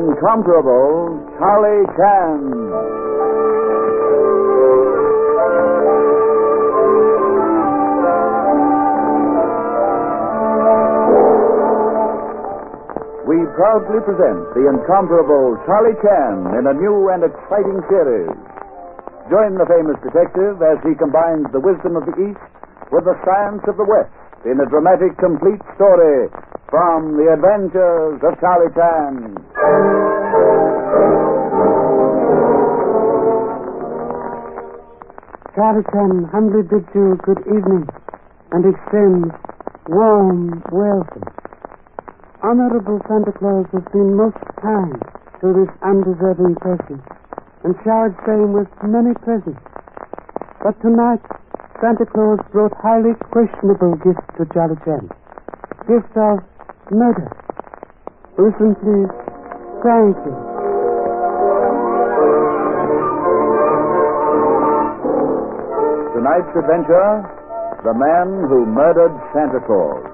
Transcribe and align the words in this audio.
incomparable 0.00 1.20
Charlie 1.36 1.84
Chan. 1.92 2.40
We 13.28 13.44
proudly 13.52 14.00
present 14.08 14.40
the 14.56 14.72
incomparable 14.72 15.60
Charlie 15.68 15.98
Chan 16.00 16.48
in 16.56 16.64
a 16.64 16.74
new 16.74 17.12
and 17.12 17.20
exciting 17.20 17.84
series. 17.92 18.32
Join 19.28 19.60
the 19.60 19.68
famous 19.68 20.00
detective 20.00 20.64
as 20.64 20.80
he 20.80 20.96
combines 20.96 21.44
the 21.52 21.60
wisdom 21.60 22.00
of 22.00 22.08
the 22.08 22.16
East 22.24 22.40
with 22.90 23.04
the 23.04 23.20
science 23.28 23.62
of 23.68 23.76
the 23.76 23.84
West 23.84 24.10
in 24.48 24.56
a 24.58 24.66
dramatic, 24.66 25.12
complete 25.20 25.60
story 25.76 26.32
from 26.70 27.20
the 27.20 27.28
adventures 27.36 28.18
of 28.24 28.40
Charlie 28.40 28.72
Chan. 28.72 29.39
Charlie 35.52 35.84
Chan 35.92 36.24
humbly 36.32 36.62
bids 36.64 36.88
you 36.94 37.20
good 37.28 37.44
evening 37.44 37.84
and 38.52 38.64
extends 38.64 39.28
warm 39.92 40.64
welcome. 40.72 41.28
Honorable 42.42 43.04
Santa 43.04 43.36
Claus 43.36 43.66
has 43.76 43.84
been 43.92 44.16
most 44.16 44.40
kind 44.64 44.96
to 45.44 45.52
this 45.52 45.68
undeserving 45.84 46.56
person 46.64 47.02
and 47.64 47.76
showered 47.84 48.16
same 48.24 48.56
with 48.56 48.68
many 48.80 49.12
presents. 49.20 49.60
But 50.64 50.80
tonight, 50.80 51.20
Santa 51.84 52.06
Claus 52.08 52.40
brought 52.50 52.72
highly 52.80 53.12
questionable 53.28 54.00
gifts 54.00 54.24
to 54.40 54.48
Charlie 54.56 54.80
Chan. 54.88 55.04
Gifts 55.84 56.16
of 56.16 56.40
murder. 56.90 57.28
Listen, 58.38 58.72
please. 58.80 59.29
Thank 59.82 60.16
you. 60.26 60.36
Tonight's 66.14 66.52
adventure 66.54 67.24
The 67.84 67.94
Man 67.94 68.48
Who 68.48 68.66
Murdered 68.66 69.16
Santa 69.32 69.60
Claus. 69.64 70.04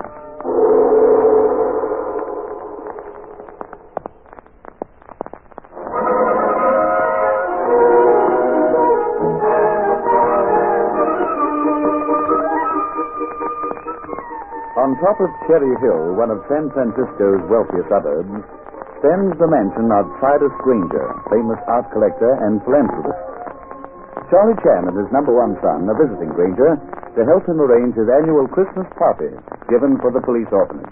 On 14.77 14.94
top 15.00 15.19
of 15.20 15.31
Cherry 15.48 15.75
Hill, 15.81 16.14
one 16.14 16.31
of 16.31 16.44
San 16.48 16.70
Francisco's 16.70 17.42
wealthiest 17.50 17.89
suburbs, 17.89 18.44
stands 19.00 19.36
the 19.39 19.48
mansion 19.48 19.92
of 19.92 20.08
Cyrus 20.20 20.55
Granger, 20.64 21.06
famous 21.28 21.61
art 21.69 21.86
collector 21.92 22.33
and 22.44 22.62
philanthropist. 22.64 23.20
Charlie 24.33 24.58
Chan 24.64 24.88
and 24.91 24.97
his 24.98 25.11
number 25.14 25.30
one 25.30 25.55
son 25.62 25.86
are 25.86 25.98
visiting 25.98 26.34
Granger 26.34 26.75
to 27.14 27.20
help 27.25 27.47
him 27.47 27.61
arrange 27.62 27.94
his 27.94 28.08
annual 28.11 28.48
Christmas 28.48 28.88
party 28.98 29.30
given 29.70 29.97
for 30.03 30.11
the 30.11 30.20
police 30.25 30.48
orphanage. 30.50 30.91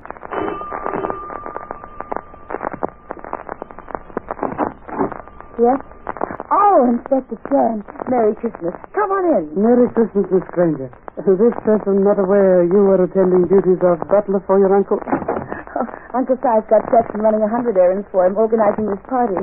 Yes? 5.59 5.79
Oh, 6.51 6.87
Inspector 6.91 7.39
Chan. 7.51 7.85
Merry 8.11 8.35
Christmas. 8.37 8.75
Come 8.95 9.11
on 9.11 9.25
in. 9.39 9.45
Merry 9.59 9.89
Christmas, 9.91 10.27
Miss 10.31 10.47
Granger. 10.53 10.91
This 11.17 11.55
person 11.65 12.05
not 12.05 12.19
aware 12.19 12.63
you 12.65 12.85
were 12.91 13.03
attending 13.03 13.47
duties 13.49 13.81
of 13.83 13.99
butler 14.07 14.43
for 14.47 14.59
your 14.59 14.75
uncle. 14.75 14.99
Uncle 16.15 16.39
Si's 16.39 16.63
got 16.71 16.87
Jackson 16.95 17.21
running 17.21 17.43
a 17.43 17.51
hundred 17.51 17.77
errands 17.77 18.07
for 18.15 18.23
him, 18.27 18.39
organizing 18.39 18.87
this 18.87 19.03
party. 19.11 19.35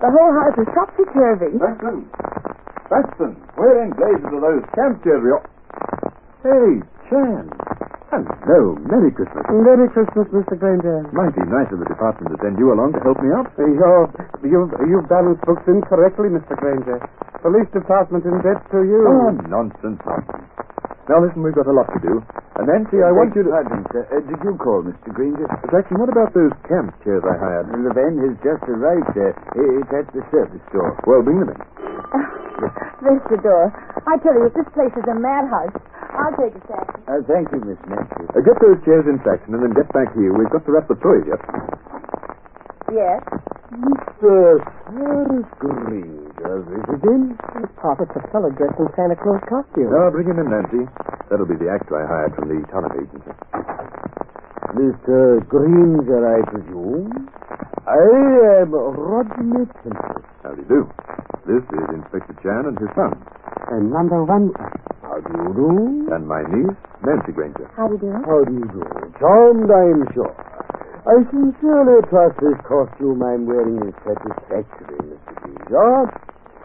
The 0.00 0.08
whole 0.08 0.32
house 0.32 0.56
is 0.56 0.68
topsy-turvy. 0.72 1.60
Baxton! 1.60 2.08
Baxton! 2.88 3.32
Where 3.60 3.84
in 3.84 3.92
blazes 3.92 4.24
are 4.32 4.40
those 4.40 4.64
camp 4.72 5.04
children? 5.04 5.40
Hey, 6.40 6.80
Chan. 7.12 7.44
Hello. 8.08 8.78
Merry 8.88 9.10
Christmas. 9.12 9.44
Merry 9.50 9.88
Christmas, 9.92 10.24
Mr. 10.32 10.56
Granger. 10.56 11.04
Mighty 11.12 11.42
nice 11.52 11.68
of 11.74 11.84
the 11.84 11.88
department 11.90 12.32
to 12.32 12.38
send 12.40 12.56
you 12.56 12.72
along 12.72 12.94
to 12.96 13.00
help 13.04 13.20
me 13.20 13.28
out. 13.34 13.50
Uh, 13.58 13.66
You're, 13.66 14.08
you've, 14.40 14.72
you've 14.88 15.08
balanced 15.10 15.44
books 15.44 15.66
incorrectly, 15.68 16.32
Mr. 16.32 16.56
Granger. 16.56 16.96
Police 17.42 17.68
department 17.76 18.24
in 18.24 18.40
debt 18.40 18.62
to 18.72 18.78
you. 18.88 19.04
Oh, 19.04 19.36
nonsense, 19.50 20.00
nonsense. 20.00 20.48
Now, 21.06 21.22
listen, 21.22 21.46
we've 21.46 21.54
got 21.54 21.70
a 21.70 21.76
lot 21.76 21.86
to 21.94 22.00
do. 22.02 22.18
And 22.58 22.66
Nancy, 22.66 22.98
I 22.98 23.14
want 23.14 23.30
you 23.38 23.46
to... 23.46 23.50
Sergeant, 23.54 23.86
uh, 23.94 24.10
did 24.26 24.40
you 24.42 24.58
call, 24.58 24.82
Mr. 24.82 25.14
Granger? 25.14 25.46
Jackson, 25.70 26.02
what 26.02 26.10
about 26.10 26.34
those 26.34 26.50
camp 26.66 26.90
chairs 27.06 27.22
I 27.22 27.38
hired? 27.38 27.70
The 27.70 27.94
van 27.94 28.18
has 28.26 28.34
just 28.42 28.66
arrived, 28.66 29.06
sir. 29.14 29.30
It's 29.54 29.92
at 29.94 30.10
the 30.10 30.26
service 30.34 30.64
store. 30.74 30.98
Well, 31.06 31.22
bring 31.22 31.38
them 31.46 31.54
in. 31.54 31.60
There's 33.06 33.22
the 33.30 33.38
door. 33.38 33.70
I 34.10 34.18
tell 34.18 34.34
you, 34.34 34.50
if 34.50 34.54
this 34.58 34.66
place 34.74 34.90
is 34.98 35.06
a 35.06 35.14
madhouse. 35.14 35.78
I'll 36.16 36.34
take 36.34 36.58
a 36.58 36.62
taxi. 36.66 36.98
Uh, 37.06 37.22
thank 37.28 37.54
you, 37.54 37.60
Miss 37.62 37.78
Nancy. 37.86 38.24
Uh, 38.34 38.42
get 38.42 38.58
those 38.58 38.80
chairs 38.82 39.06
in 39.06 39.22
section 39.22 39.54
and 39.54 39.62
then 39.62 39.78
get 39.78 39.86
back 39.94 40.10
here. 40.16 40.34
We've 40.34 40.50
got 40.50 40.66
to 40.66 40.72
wrap 40.74 40.88
the 40.90 40.98
toys 40.98 41.22
yet. 41.28 41.38
Yes? 42.90 43.22
Mr. 43.66 44.62
Cyrus 44.86 45.46
Granger 45.58 46.56
visiting? 46.70 47.34
Prophet's 47.76 48.14
a 48.14 48.22
fellow 48.30 48.50
dressed 48.50 48.78
in 48.78 48.86
Santa 48.94 49.16
Claus 49.18 49.42
costume. 49.48 49.90
No, 49.90 50.10
bring 50.10 50.28
him 50.30 50.38
in, 50.38 50.46
Nancy. 50.50 50.86
That'll 51.30 51.46
be 51.50 51.58
the 51.58 51.66
actor 51.70 51.98
I 51.98 52.06
hired 52.06 52.34
from 52.38 52.46
the 52.46 52.62
talent 52.70 52.94
agency. 52.94 53.32
Mr. 54.78 55.42
Granger, 55.48 56.22
I 56.22 56.40
presume? 56.46 57.28
I 57.86 58.62
am 58.62 58.70
Rodney 58.70 59.66
Tempest. 59.82 60.26
How 60.42 60.54
do 60.54 60.62
you 60.62 60.68
do? 60.68 60.80
This 61.46 61.62
is 61.66 61.84
Inspector 61.90 62.34
Chan 62.42 62.66
and 62.70 62.78
his 62.78 62.90
son. 62.94 63.14
And 63.70 63.90
number 63.90 64.22
one. 64.24 64.52
How 65.02 65.18
do 65.18 65.30
you 65.42 65.50
do? 65.54 66.14
And 66.14 66.26
my 66.26 66.42
niece, 66.54 66.76
Nancy 67.02 67.32
Granger. 67.32 67.70
How 67.76 67.88
do 67.88 67.94
you 67.94 68.00
do? 68.00 68.12
How 68.26 68.44
do 68.46 68.52
you 68.54 68.66
do? 68.70 68.82
Charmed, 69.18 69.70
I'm 69.70 70.06
sure. 70.14 70.34
I 71.06 71.22
sincerely 71.30 72.02
trust 72.10 72.34
this 72.42 72.58
costume 72.66 73.22
I'm 73.22 73.46
wearing 73.46 73.78
is 73.86 73.94
satisfactory, 74.02 74.98
Mr. 75.06 75.32
Granger. 75.38 76.10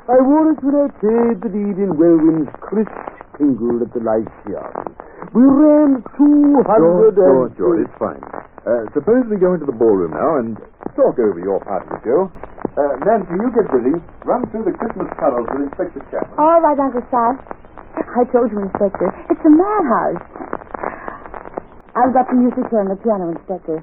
I 0.10 0.18
wore 0.18 0.50
it 0.50 0.58
when 0.66 0.76
I 0.82 0.90
played 0.98 1.38
the 1.46 1.50
lead 1.54 1.78
in 1.78 1.94
Welwyn's 1.94 2.50
Chris 2.58 2.90
Tingle 3.38 3.86
at 3.86 3.94
the 3.94 4.02
Lyceum. 4.02 4.98
We 5.38 5.46
ran 5.46 6.02
200 6.18 6.58
Sure, 6.66 7.14
sure, 7.14 7.46
and... 7.46 7.54
sure. 7.54 7.76
It's 7.86 7.94
fine. 8.02 8.26
Uh, 8.66 8.90
suppose 8.98 9.30
we 9.30 9.38
go 9.38 9.54
into 9.54 9.70
the 9.70 9.78
ballroom 9.78 10.18
now 10.18 10.42
and 10.42 10.58
talk 10.98 11.22
over 11.22 11.38
your 11.38 11.62
part 11.62 11.86
of 11.86 11.94
the 11.94 12.02
show. 12.02 12.26
Uh, 12.74 12.98
Nancy, 13.06 13.38
you 13.38 13.46
get 13.54 13.70
busy. 13.70 13.94
Run 14.26 14.50
through 14.50 14.66
the 14.66 14.74
Christmas 14.74 15.06
carols 15.22 15.46
with 15.54 15.70
Inspector 15.70 16.02
Chapman. 16.10 16.34
All 16.42 16.66
right, 16.66 16.82
Uncle 16.82 17.06
Si. 17.14 17.30
I 17.94 18.26
told 18.34 18.50
you, 18.50 18.58
Inspector. 18.66 19.06
It's 19.30 19.44
a 19.46 19.54
madhouse. 19.54 20.26
I've 21.94 22.14
got 22.18 22.26
the 22.26 22.42
music 22.42 22.66
here 22.74 22.82
on 22.82 22.90
the 22.90 22.98
piano, 22.98 23.30
Inspector. 23.38 23.78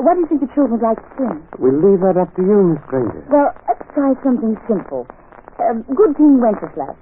What 0.00 0.14
do 0.16 0.20
you 0.24 0.28
think 0.32 0.40
the 0.40 0.48
children 0.56 0.80
would 0.80 0.82
like 0.82 0.96
to 0.96 1.08
sing? 1.20 1.44
We'll 1.60 1.76
leave 1.76 2.00
that 2.00 2.16
up 2.16 2.32
to 2.36 2.42
you, 2.42 2.72
Miss 2.72 2.80
Granger. 2.88 3.20
Well, 3.28 3.52
let's 3.68 3.84
try 3.92 4.16
something 4.24 4.56
simple. 4.66 5.04
Uh, 5.60 5.76
Good 5.92 6.16
King 6.16 6.40
Wenceslas. 6.40 6.96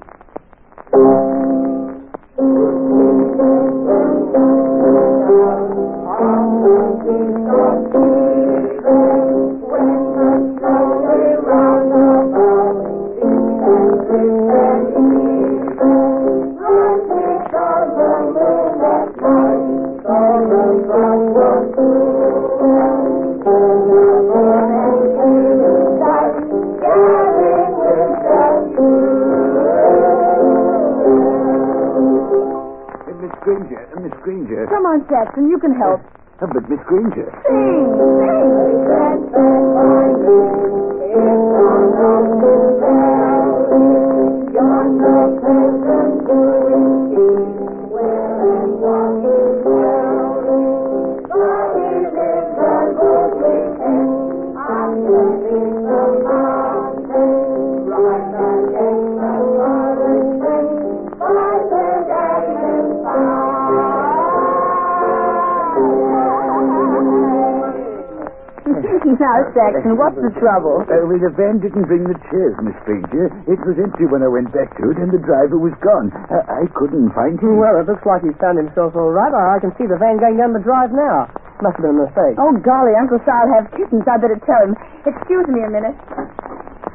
Now, 69.18 69.42
Saxon, 69.50 69.98
what's 69.98 70.14
the 70.14 70.30
trouble? 70.38 70.86
Uh, 70.86 71.02
well, 71.10 71.18
the 71.18 71.34
van 71.34 71.58
didn't 71.58 71.90
bring 71.90 72.06
the 72.06 72.14
chairs, 72.30 72.54
Miss 72.62 72.78
Granger. 72.86 73.26
It 73.50 73.58
was 73.66 73.74
empty 73.74 74.06
when 74.06 74.22
I 74.22 74.30
went 74.30 74.54
back 74.54 74.70
to 74.78 74.94
it, 74.94 74.98
and 75.02 75.10
the 75.10 75.18
driver 75.18 75.58
was 75.58 75.74
gone. 75.82 76.14
Uh, 76.30 76.46
I 76.46 76.70
couldn't 76.78 77.10
find 77.18 77.34
him. 77.34 77.58
Well, 77.58 77.82
it 77.82 77.90
looks 77.90 78.06
like 78.06 78.22
he's 78.22 78.38
found 78.38 78.62
himself 78.62 78.94
all 78.94 79.10
right. 79.10 79.34
I 79.34 79.58
I 79.58 79.58
can 79.58 79.74
see 79.74 79.90
the 79.90 79.98
van 79.98 80.22
going 80.22 80.38
down 80.38 80.54
the 80.54 80.62
drive 80.62 80.94
now. 80.94 81.26
Must 81.58 81.74
have 81.74 81.82
been 81.82 81.98
a 81.98 82.06
mistake. 82.06 82.38
Oh, 82.38 82.54
golly, 82.62 82.94
Uncle 82.94 83.18
Si'll 83.26 83.50
have 83.58 83.66
kittens. 83.74 84.06
I 84.06 84.22
better 84.22 84.38
tell 84.46 84.62
him. 84.62 84.78
Excuse 85.02 85.50
me 85.50 85.66
a 85.66 85.70
minute. 85.74 85.98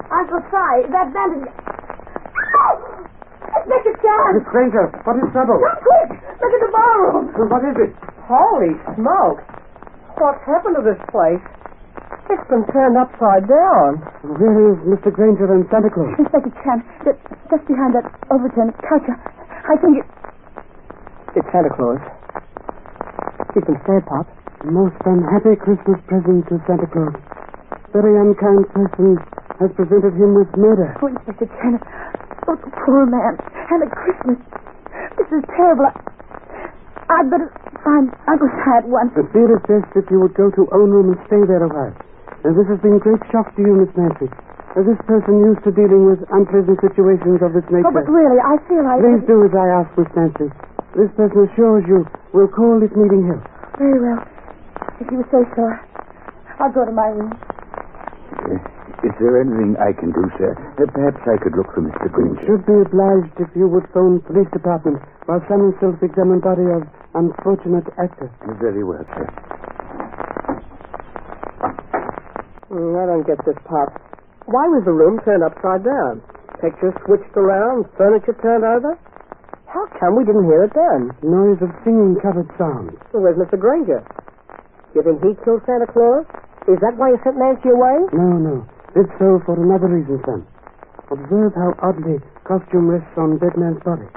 Uncle 0.07 0.39
Si, 0.47 0.71
that 0.95 1.11
bandage... 1.11 1.51
Oh! 1.51 3.03
Inspector 3.51 3.95
Chan! 3.99 4.29
Miss 4.39 4.47
Granger, 4.47 4.87
what 5.03 5.19
is 5.19 5.27
trouble? 5.35 5.59
Come 5.59 5.79
quick! 5.83 6.09
Look 6.39 6.53
at 6.55 6.61
the 6.63 6.71
ballroom! 6.71 7.23
What 7.51 7.63
is 7.67 7.75
it? 7.83 7.91
Holy 8.31 8.79
smoke! 8.95 9.43
What's 10.15 10.43
happened 10.47 10.79
to 10.79 10.83
this 10.87 11.01
place? 11.11 11.43
It's 12.33 12.49
been 12.49 12.65
turned 12.73 12.97
upside 12.97 13.45
down. 13.45 14.01
Where 14.25 14.73
is 14.73 14.81
Mr. 14.89 15.13
Granger 15.13 15.53
and 15.53 15.69
Santa 15.69 15.93
Claus? 15.93 16.17
Inspector 16.17 16.49
Chan, 16.65 16.81
just, 17.05 17.21
just 17.45 17.61
behind 17.69 17.93
that 17.93 18.09
overturned 18.33 18.73
couch. 18.81 19.05
I 19.05 19.77
think 19.77 20.01
it... 20.01 20.07
It's 21.37 21.45
Santa 21.53 21.69
Claus. 21.77 22.01
He's 23.53 23.61
been 23.69 23.77
sad, 23.85 24.01
Pop. 24.09 24.25
Most 24.65 24.97
unhappy 25.05 25.53
Christmas 25.61 26.01
present 26.09 26.49
to 26.49 26.57
Santa 26.65 26.89
Claus. 26.89 27.13
Very 27.93 28.17
unkind 28.17 28.65
person 28.73 29.21
has 29.61 29.69
presented 29.77 30.17
him 30.17 30.33
with 30.33 30.49
murder. 30.57 30.89
Oh, 31.05 31.13
Inspector 31.13 31.45
Chan. 31.45 31.77
Oh, 32.49 32.57
the 32.57 32.73
poor 32.81 33.05
man. 33.05 33.37
And 33.69 33.85
at 33.85 33.93
Christmas. 33.93 34.41
This 35.21 35.29
is 35.37 35.45
terrible. 35.53 35.85
I... 35.85 35.93
I'd 37.13 37.29
better 37.29 37.53
find 37.85 38.09
Uncle 38.25 38.49
Si 38.49 38.71
at 38.73 38.89
once. 38.89 39.13
The 39.13 39.21
is 39.21 39.61
best 39.69 39.93
if 39.93 40.09
you 40.09 40.17
would 40.17 40.33
go 40.33 40.49
to 40.49 40.61
own 40.73 40.89
room 40.89 41.13
and 41.13 41.21
stay 41.29 41.45
there 41.45 41.61
a 41.61 41.69
while. 41.69 41.93
Now, 42.43 42.51
this 42.51 42.67
has 42.67 42.79
been 42.83 42.99
great 42.99 43.23
shock 43.31 43.55
to 43.55 43.61
you, 43.63 43.79
Miss 43.79 43.91
Nancy. 43.95 44.27
Now, 44.75 44.83
this 44.83 44.99
person 45.07 45.39
used 45.39 45.63
to 45.63 45.71
dealing 45.71 46.03
with 46.03 46.19
unpleasant 46.27 46.75
situations 46.83 47.39
of 47.39 47.55
this 47.55 47.63
nature. 47.71 47.87
Oh, 47.87 47.95
but 47.95 48.03
really, 48.11 48.35
I 48.35 48.59
feel 48.67 48.83
I... 48.83 48.99
Please 48.99 49.23
do 49.23 49.47
as 49.47 49.55
I 49.55 49.67
ask, 49.79 49.87
Miss 49.95 50.11
Nancy. 50.11 50.51
This 50.91 51.07
person 51.15 51.47
assures 51.47 51.87
you 51.87 52.03
we'll 52.35 52.51
call 52.51 52.83
this 52.83 52.91
meeting 52.99 53.23
here. 53.23 53.39
Very 53.79 53.95
well. 53.95 54.19
If 54.99 55.07
you 55.07 55.23
say 55.31 55.47
so, 55.55 55.65
I'll 56.59 56.73
go 56.75 56.83
to 56.83 56.91
my 56.91 57.15
room. 57.15 57.31
Uh, 57.31 58.59
is 59.07 59.13
there 59.23 59.39
anything 59.39 59.79
I 59.79 59.95
can 59.95 60.11
do, 60.11 60.27
sir? 60.35 60.51
Uh, 60.51 60.83
perhaps 60.91 61.23
I 61.23 61.39
could 61.39 61.55
look 61.55 61.71
for 61.71 61.81
Mr. 61.81 62.11
Granger. 62.11 62.43
Should 62.43 62.65
be 62.67 62.75
obliged 62.75 63.39
if 63.39 63.49
you 63.55 63.71
would 63.71 63.87
phone 63.95 64.19
police 64.27 64.51
department 64.51 64.99
while 65.31 65.39
some 65.47 65.71
self-examine 65.79 66.43
body 66.43 66.67
of 66.75 66.83
unfortunate 67.15 67.87
actor. 67.95 68.27
Very 68.59 68.83
well, 68.83 69.05
sir. 69.15 69.52
Mm, 72.73 72.97
I 72.97 73.05
don't 73.05 73.21
get 73.29 73.37
this, 73.45 73.57
Pop. 73.69 73.93
Why 74.49 74.65
was 74.65 74.81
the 74.83 74.91
room 74.97 75.21
turned 75.21 75.45
upside 75.45 75.85
down? 75.85 76.25
Pictures 76.57 76.97
switched 77.05 77.37
around, 77.37 77.85
furniture 77.93 78.33
turned 78.41 78.65
over? 78.65 78.97
How 79.69 79.85
come 80.01 80.17
we 80.17 80.25
didn't 80.25 80.49
hear 80.49 80.65
it 80.65 80.73
then? 80.73 81.13
Noise 81.21 81.61
of 81.61 81.69
singing 81.85 82.17
covered 82.17 82.49
sounds. 82.57 82.97
Well, 83.13 83.29
where's 83.29 83.37
Mr. 83.37 83.61
Granger? 83.61 84.01
You 84.97 85.01
think 85.05 85.21
he 85.21 85.37
killed 85.45 85.61
Santa 85.69 85.85
Claus? 85.85 86.25
Is 86.65 86.81
that 86.81 86.97
why 86.97 87.13
you 87.13 87.19
sent 87.21 87.37
Nancy 87.37 87.69
away? 87.69 88.09
No, 88.13 88.41
no. 88.41 88.55
Did 88.97 89.09
so 89.21 89.41
for 89.45 89.53
another 89.57 89.89
reason, 89.89 90.21
son. 90.25 90.45
Observe 91.13 91.53
how 91.53 91.73
oddly 91.81 92.21
costume 92.45 92.89
rests 92.89 93.13
on 93.17 93.37
dead 93.37 93.53
man's 93.57 93.81
body. 93.85 94.09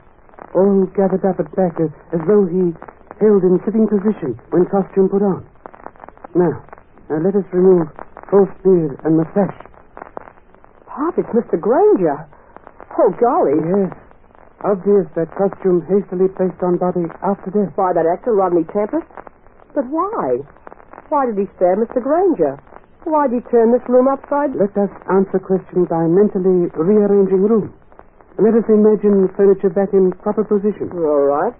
All 0.56 0.88
gathered 0.96 1.24
up 1.28 1.40
at 1.40 1.48
back 1.56 1.76
as, 1.76 1.92
as 2.12 2.20
though 2.24 2.48
he 2.48 2.72
held 3.20 3.44
in 3.44 3.60
sitting 3.64 3.88
position 3.88 4.36
when 4.48 4.64
costume 4.72 5.08
put 5.08 5.20
on. 5.24 5.44
Now, 6.36 6.64
now 7.08 7.20
let 7.20 7.36
us 7.36 7.44
remove 7.52 7.88
false 8.30 8.50
beard 8.62 8.98
and 9.04 9.16
mustache. 9.18 9.58
Pop, 10.86 11.14
it's 11.18 11.28
Mr. 11.30 11.60
Granger. 11.60 12.26
Oh, 12.96 13.12
golly. 13.20 13.60
Yes. 13.60 13.92
Obvious 14.64 15.04
that 15.14 15.28
costume 15.36 15.84
hastily 15.84 16.32
placed 16.32 16.58
on 16.64 16.80
body 16.80 17.04
after 17.20 17.52
death. 17.52 17.76
By 17.76 17.92
that 17.92 18.08
actor, 18.08 18.32
Rodney 18.32 18.64
Tempest? 18.72 19.04
But 19.76 19.84
why? 19.92 20.40
Why 21.12 21.28
did 21.28 21.36
he 21.36 21.46
stab 21.60 21.76
Mr. 21.76 22.00
Granger? 22.00 22.56
Why 23.04 23.28
did 23.28 23.44
he 23.44 23.50
turn 23.52 23.70
this 23.70 23.84
room 23.86 24.08
upside 24.08 24.56
down? 24.56 24.66
Let 24.66 24.74
us 24.74 24.92
answer 25.12 25.38
questions 25.38 25.86
by 25.86 26.08
mentally 26.08 26.72
rearranging 26.72 27.44
room. 27.44 27.70
Let 28.40 28.56
us 28.56 28.66
imagine 28.66 29.28
furniture 29.36 29.70
back 29.70 29.92
in 29.92 30.10
proper 30.24 30.42
position. 30.42 30.90
All 30.96 31.28
right. 31.28 31.54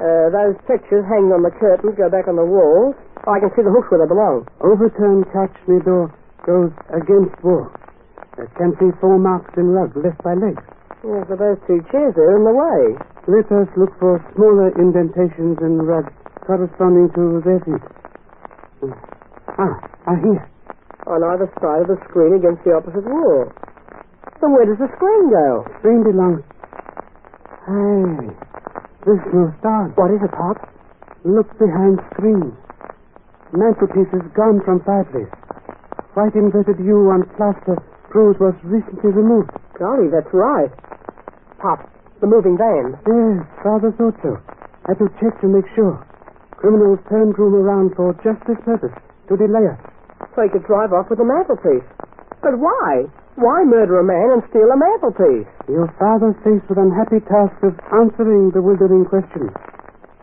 Uh, 0.00 0.32
those 0.32 0.56
pictures 0.66 1.04
hanging 1.06 1.30
on 1.30 1.44
the 1.44 1.52
curtains 1.60 1.94
go 1.94 2.08
back 2.08 2.26
on 2.26 2.36
the 2.40 2.44
walls. 2.48 2.96
I 3.22 3.38
can 3.38 3.54
see 3.54 3.62
the 3.62 3.70
hooks 3.70 3.86
where 3.86 4.02
they 4.02 4.10
belong. 4.10 4.50
Overturned 4.58 5.30
near 5.70 5.78
door 5.86 6.10
goes 6.42 6.74
against 6.90 7.38
wall. 7.46 7.70
I 8.34 8.50
can 8.58 8.74
see 8.82 8.90
four 8.98 9.14
marks 9.14 9.54
in 9.54 9.70
rug 9.70 9.94
left 9.94 10.18
by 10.26 10.34
legs. 10.34 10.62
Yes, 11.06 11.26
but 11.30 11.38
those 11.38 11.58
two 11.70 11.86
chairs 11.94 12.18
are 12.18 12.34
in 12.34 12.42
the 12.42 12.50
way. 12.50 12.98
Let 13.30 13.46
us 13.54 13.70
look 13.78 13.94
for 14.02 14.18
smaller 14.34 14.74
indentations 14.74 15.54
in 15.62 15.78
rug 15.86 16.10
corresponding 16.42 17.14
to 17.14 17.38
their 17.46 17.62
feet. 17.62 17.84
Ah, 19.54 19.78
ah, 20.10 20.18
here. 20.18 20.42
On 21.06 21.22
either 21.22 21.46
side 21.62 21.86
of 21.86 21.94
the 21.94 21.98
screen 22.10 22.34
against 22.34 22.64
the 22.66 22.74
opposite 22.74 23.06
wall. 23.06 23.46
Then 24.42 24.50
where 24.50 24.66
does 24.66 24.78
the 24.82 24.90
screen 24.98 25.30
go? 25.30 25.62
Screen 25.78 26.02
belongs. 26.02 26.42
Hey, 27.70 28.34
this 29.06 29.22
no 29.30 29.54
start. 29.62 29.94
What 29.94 30.10
is 30.10 30.18
it, 30.18 30.32
Pop? 30.34 30.58
Look 31.22 31.46
behind 31.58 32.02
screen. 32.14 32.50
Mantelpiece 33.52 34.08
is 34.16 34.24
gone 34.32 34.64
from 34.64 34.80
fireplace. 34.80 35.28
White 36.16 36.32
inverted 36.32 36.80
U 36.80 37.12
on 37.12 37.28
plaster 37.36 37.76
proves 38.08 38.40
was 38.40 38.56
recently 38.64 39.12
removed. 39.12 39.52
Golly, 39.76 40.08
that's 40.08 40.32
right. 40.32 40.72
Pop, 41.60 41.84
the 42.20 42.26
moving 42.26 42.56
van. 42.56 42.96
Yes, 43.04 43.44
father 43.60 43.92
thought 43.92 44.16
so. 44.24 44.40
Had 44.88 44.96
to 45.04 45.08
check 45.20 45.36
to 45.44 45.48
make 45.52 45.68
sure. 45.76 46.00
Criminals 46.56 47.00
turned 47.12 47.36
room 47.36 47.52
around 47.52 47.92
for 47.92 48.16
just 48.24 48.40
this 48.48 48.56
purpose, 48.64 48.94
to 49.28 49.36
delay 49.36 49.68
us. 49.68 49.80
So 50.32 50.42
he 50.42 50.48
could 50.48 50.64
drive 50.64 50.92
off 50.96 51.12
with 51.12 51.20
the 51.20 51.28
mantelpiece. 51.28 51.84
But 52.40 52.56
why? 52.56 53.04
Why 53.36 53.64
murder 53.68 54.00
a 54.00 54.04
man 54.04 54.32
and 54.32 54.42
steal 54.48 54.68
a 54.72 54.76
mantelpiece? 54.80 55.48
Your 55.68 55.92
father 56.00 56.32
faced 56.40 56.68
with 56.72 56.80
unhappy 56.80 57.20
task 57.28 57.56
of 57.64 57.76
answering 57.92 58.48
bewildering 58.48 59.04
questions. 59.04 59.52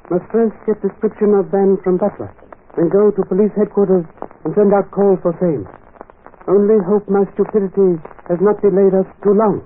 Must 0.10 0.26
first 0.34 0.58
get 0.66 0.82
description 0.82 1.38
of 1.38 1.54
van 1.54 1.78
from 1.86 1.98
butler, 1.98 2.34
then 2.78 2.90
go 2.90 3.12
to 3.12 3.22
police 3.26 3.52
headquarters 3.58 4.06
and 4.46 4.54
send 4.56 4.74
out 4.74 4.90
calls 4.92 5.20
for 5.22 5.34
same. 5.42 5.66
Only 6.48 6.82
hope 6.86 7.08
my 7.10 7.26
stupidity 7.34 8.02
has 8.30 8.40
not 8.42 8.62
delayed 8.62 8.94
us 8.94 9.06
too 9.24 9.34
long. 9.34 9.62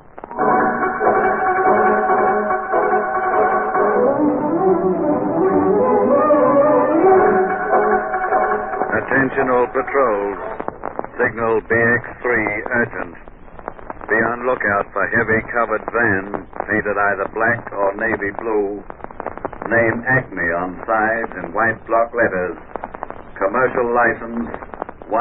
Attention 8.93 9.49
all 9.49 9.67
patrols. 9.73 10.39
Signal 11.17 11.61
BX3 11.65 12.25
urgent. 12.77 13.15
Be 14.09 14.17
on 14.29 14.45
lookout 14.45 14.85
for 14.93 15.05
heavy 15.09 15.41
covered 15.49 15.85
van 15.89 16.45
painted 16.69 16.97
either 16.97 17.27
black 17.33 17.61
or 17.73 17.95
navy 17.97 18.31
blue. 18.37 18.83
Name 19.69 20.03
Acme 20.05 20.47
on 20.53 20.77
side 20.85 21.31
in 21.41 21.53
white 21.53 21.79
block 21.87 22.13
letters. 22.13 22.57
Commercial 23.43 23.91
license 23.91 24.47
104 25.11 25.19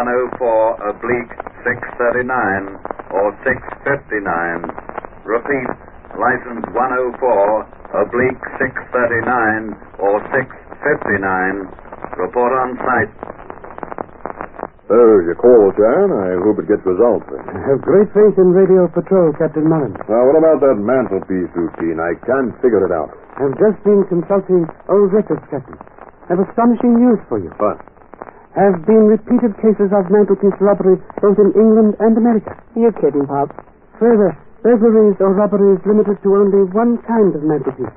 oblique 0.94 1.34
639 1.66 2.78
or 3.10 3.34
659. 3.42 4.62
Repeat, 5.26 5.68
license 6.14 6.62
104 6.70 7.98
oblique 7.98 8.42
639 8.62 9.74
or 9.98 10.22
659. 10.30 11.66
Report 12.22 12.52
on 12.62 12.78
site. 12.86 13.10
There's 14.86 15.26
your 15.26 15.38
call, 15.42 15.74
Chan. 15.74 16.14
I 16.14 16.38
hope 16.46 16.62
it 16.62 16.70
gets 16.70 16.86
results. 16.86 17.26
I 17.26 17.58
have 17.74 17.82
great 17.82 18.06
faith 18.14 18.38
in 18.38 18.54
radio 18.54 18.86
patrol, 18.86 19.34
Captain 19.34 19.66
Mullen. 19.66 19.98
Now, 20.06 20.22
what 20.30 20.38
about 20.38 20.62
that 20.62 20.78
mantelpiece 20.78 21.50
routine? 21.58 21.98
I 21.98 22.14
can't 22.22 22.54
figure 22.62 22.86
it 22.86 22.94
out. 22.94 23.10
I've 23.42 23.58
just 23.58 23.82
been 23.82 24.06
consulting 24.06 24.70
old 24.86 25.10
records, 25.10 25.42
Captain. 25.50 25.74
Have 26.30 26.38
astonishing 26.38 27.02
news 27.02 27.18
for 27.26 27.42
you. 27.42 27.50
What? 27.58 27.82
Have 28.52 28.84
been 28.84 29.08
repeated 29.08 29.56
cases 29.64 29.88
of 29.96 30.12
mantelpiece 30.12 30.52
robbery 30.60 31.00
both 31.24 31.40
in 31.40 31.56
England 31.56 31.96
and 32.04 32.12
America. 32.20 32.52
You're 32.76 32.92
kidding, 32.92 33.24
Pop? 33.24 33.48
Further, 33.96 34.36
burglaries 34.60 35.16
or 35.24 35.32
robberies 35.32 35.80
limited 35.88 36.20
to 36.20 36.28
only 36.36 36.68
one 36.76 37.00
kind 37.08 37.32
of 37.32 37.42
mantelpiece. 37.48 37.96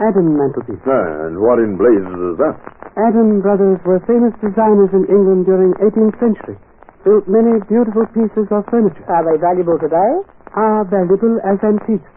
Adam 0.00 0.32
mantelpiece. 0.32 0.80
Ah, 0.88 1.28
and 1.28 1.36
what 1.36 1.60
in 1.60 1.76
blazes 1.76 2.08
is 2.08 2.36
that? 2.40 2.56
Adam 2.96 3.44
brothers 3.44 3.78
were 3.84 4.00
famous 4.08 4.32
designers 4.40 4.88
in 4.96 5.04
England 5.12 5.44
during 5.44 5.76
18th 5.84 6.16
century. 6.18 6.56
Built 7.04 7.28
many 7.28 7.60
beautiful 7.68 8.08
pieces 8.16 8.48
of 8.48 8.64
furniture. 8.72 9.04
Are 9.12 9.24
they 9.28 9.36
valuable 9.36 9.76
today? 9.76 10.12
Are 10.56 10.88
valuable 10.88 11.36
as 11.44 11.60
antiques. 11.60 12.08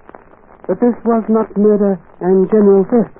But 0.67 0.79
this 0.79 0.96
was 1.03 1.27
not 1.27 1.51
murder 1.60 2.00
and 2.24 2.48
general 2.50 2.88
theft. 2.88 3.13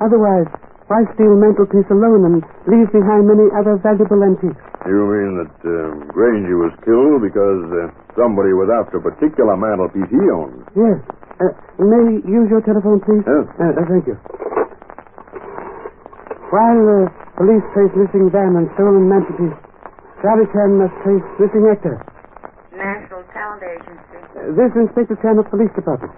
Otherwise, 0.00 0.46
why 0.88 1.04
steal 1.14 1.36
mantelpiece 1.36 1.84
alone 1.92 2.24
and 2.24 2.36
leave 2.64 2.88
behind 2.92 3.28
many 3.28 3.44
other 3.52 3.76
valuable 3.84 4.24
antiques? 4.24 4.56
You 4.88 5.04
mean 5.04 5.30
that 5.44 5.54
uh, 5.60 5.72
Granger 6.08 6.56
was 6.56 6.72
killed 6.84 7.20
because 7.20 7.62
uh, 7.76 7.92
somebody 8.16 8.56
was 8.56 8.72
after 8.72 8.96
a 8.98 9.04
particular 9.04 9.52
mantelpiece 9.56 10.08
he 10.08 10.22
owned? 10.32 10.64
Yes. 10.72 10.98
Uh, 11.38 11.52
may 11.78 12.18
I 12.18 12.24
use 12.24 12.48
your 12.48 12.64
telephone, 12.64 13.04
please? 13.04 13.20
Yes. 13.28 13.44
Uh, 13.60 13.68
uh, 13.76 13.84
thank 13.84 14.08
you. 14.08 14.16
While 16.48 16.80
the 16.80 17.00
police 17.36 17.64
trace 17.76 17.92
missing 17.92 18.32
van 18.32 18.56
and 18.56 18.66
stolen 18.80 19.04
mantelpiece, 19.04 19.52
Charlie 20.24 20.48
Chan 20.56 20.70
must 20.80 20.96
trace 21.04 21.26
missing 21.36 21.68
actor. 21.68 22.00
National 22.72 23.22
Talent 23.36 23.60
Agency. 23.60 24.18
Uh, 24.32 24.56
this 24.56 24.72
Inspector 24.72 25.12
Chan 25.20 25.36
of 25.36 25.44
Police 25.52 25.70
Department. 25.76 26.16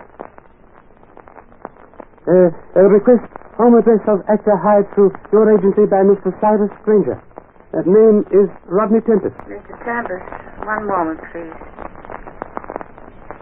Uh, 2.31 2.47
a 2.79 2.87
request 2.87 3.27
home 3.59 3.75
address 3.75 3.99
of 4.07 4.23
actor 4.31 4.55
hired 4.55 4.87
through 4.95 5.11
your 5.35 5.51
agency 5.51 5.83
by 5.91 6.07
Mr. 6.07 6.31
Cyrus 6.39 6.71
Granger. 6.87 7.19
That 7.75 7.91
name 7.91 8.23
is 8.31 8.47
Rodney 8.71 9.03
Tempest. 9.03 9.35
Mr. 9.51 9.75
Tempest, 9.83 10.23
one 10.63 10.87
moment, 10.87 11.19
please. 11.35 11.51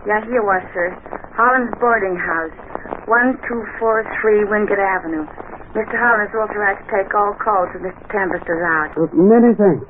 Yeah, 0.09 0.25
here 0.25 0.41
was, 0.41 0.65
sir. 0.73 0.97
Holland's 1.37 1.77
boarding 1.77 2.17
house, 2.17 2.57
1243 3.05 4.49
Wingate 4.49 4.81
Avenue. 4.81 5.29
Mr. 5.77 5.97
Holland 6.01 6.33
is 6.33 6.35
authorized 6.35 6.81
to 6.81 6.89
take 6.89 7.13
all 7.13 7.37
calls 7.37 7.69
if 7.77 7.85
Mr. 7.85 8.05
Tempest 8.09 8.49
is 8.49 8.63
out. 8.65 8.91
Uh, 8.97 9.05
many 9.13 9.53
thanks. 9.53 9.85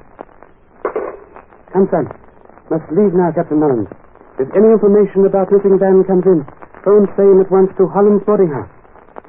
Come, 1.71 1.87
son. 1.95 2.11
Must 2.67 2.87
leave 2.91 3.15
now, 3.15 3.31
Captain 3.31 3.63
Mullins. 3.63 3.87
If 4.43 4.51
any 4.59 4.75
information 4.75 5.23
about 5.23 5.55
missing 5.55 5.79
van 5.79 6.03
comes 6.03 6.27
in, 6.27 6.43
phone 6.83 7.07
same 7.15 7.39
at 7.39 7.51
once 7.51 7.71
to 7.79 7.87
Holland's 7.87 8.27
boarding 8.27 8.51
house. 8.51 8.71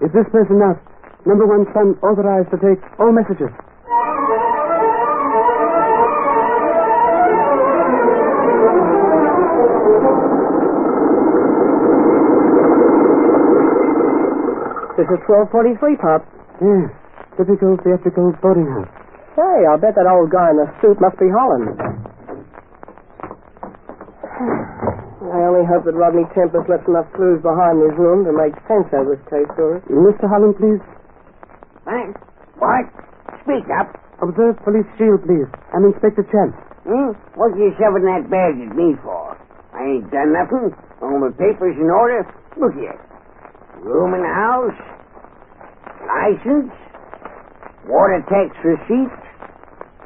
Is 0.01 0.11
this 0.13 0.25
person 0.31 0.61
out? 0.63 0.79
Number 1.25 1.45
one 1.45 1.65
son 1.73 1.99
authorized 2.01 2.49
to 2.51 2.57
take 2.57 2.79
all 2.99 3.11
messages. 3.11 3.51
This 14.99 15.07
is 15.15 15.19
1243, 15.31 15.95
Pop. 16.03 16.21
Yes, 16.59 16.91
typical 17.39 17.79
theatrical 17.79 18.35
boarding 18.43 18.67
house. 18.67 18.91
Hey, 19.39 19.63
I'll 19.63 19.79
bet 19.79 19.95
that 19.95 20.03
old 20.03 20.27
guy 20.27 20.51
in 20.51 20.59
the 20.59 20.67
suit 20.83 20.99
must 20.99 21.15
be 21.15 21.31
Holland. 21.31 21.71
I 25.39 25.47
only 25.47 25.63
hope 25.63 25.87
that 25.87 25.95
Rodney 25.95 26.27
Tempest 26.35 26.67
left 26.67 26.83
enough 26.91 27.07
clues 27.15 27.39
behind 27.39 27.79
his 27.79 27.95
room 27.95 28.27
to 28.27 28.35
make 28.35 28.51
sense 28.67 28.91
of 28.91 29.07
this 29.07 29.23
case 29.31 29.47
for 29.55 29.79
us. 29.79 29.81
Mr. 29.87 30.27
Holland, 30.27 30.59
please. 30.59 30.83
Thanks. 31.87 32.19
What? 32.59 32.91
Speak 33.47 33.63
up. 33.71 33.95
Observe 34.19 34.59
police 34.67 34.83
shield, 34.99 35.23
please. 35.23 35.47
I'm 35.71 35.87
Inspector 35.87 36.27
Chan. 36.27 36.51
Hmm? 36.83 37.15
What 37.39 37.55
are 37.55 37.59
you 37.59 37.71
shoving 37.79 38.03
that 38.03 38.27
bag 38.27 38.59
at 38.59 38.75
me 38.75 38.99
for? 38.99 39.39
I 39.71 39.87
ain't 39.87 40.11
done 40.11 40.35
nothing. 40.35 40.75
All 40.99 41.15
my 41.23 41.31
papers 41.31 41.79
in 41.79 41.87
order. 41.87 42.27
Look 42.59 42.75
here. 42.75 42.99
Room 43.79 44.11
in 44.11 44.19
the 44.19 44.35
house. 44.35 44.75
License. 46.03 46.75
Water 47.87 48.19
tax 48.27 48.51
receipt. 48.67 49.15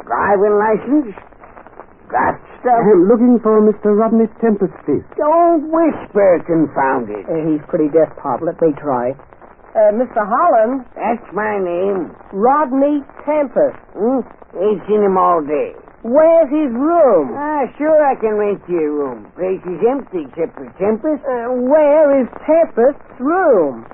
Driving 0.06 0.56
license. 0.62 1.18
Got 2.14 2.38
stuff. 2.64 2.80
I'm 2.80 3.06
looking 3.12 3.38
for 3.44 3.60
Mr. 3.60 3.92
Rodney 3.92 4.32
Tempest, 4.40 4.72
please. 4.88 5.04
Don't 5.20 5.68
whisper, 5.68 6.40
confound 6.48 7.12
it. 7.12 7.28
Uh, 7.28 7.44
he's 7.44 7.62
pretty 7.68 7.92
deaf, 7.92 8.10
Pop. 8.18 8.40
Let 8.40 8.56
me 8.64 8.72
try. 8.80 9.12
Uh, 9.76 9.92
Mr. 10.00 10.24
Holland, 10.24 10.86
That's 10.96 11.26
my 11.36 11.60
name. 11.60 12.16
Rodney 12.32 13.04
Tempest. 13.28 13.76
Hmm? 13.92 14.24
Ain't 14.56 14.80
seen 14.88 15.04
him 15.04 15.18
all 15.20 15.44
day. 15.44 15.76
Where's 16.06 16.52
his 16.52 16.72
room? 16.76 17.32
Ah, 17.36 17.64
sure 17.78 18.00
I 18.04 18.16
can 18.20 18.36
rent 18.36 18.62
you 18.68 18.80
a 18.80 18.92
room. 18.92 19.32
Place 19.36 19.64
is 19.66 19.80
empty 19.88 20.28
except 20.30 20.54
for 20.56 20.68
Tempest. 20.78 21.24
Uh, 21.26 21.58
where 21.68 22.22
is 22.22 22.28
Tempest's 22.46 23.18
room? 23.20 23.88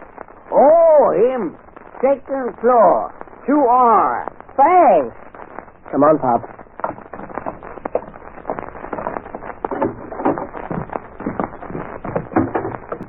Oh, 0.52 1.14
him. 1.16 1.56
Second 2.02 2.58
floor. 2.60 3.14
2R. 3.48 4.26
Thanks. 4.58 5.16
Come 5.92 6.04
on, 6.04 6.18
Pop. 6.20 6.59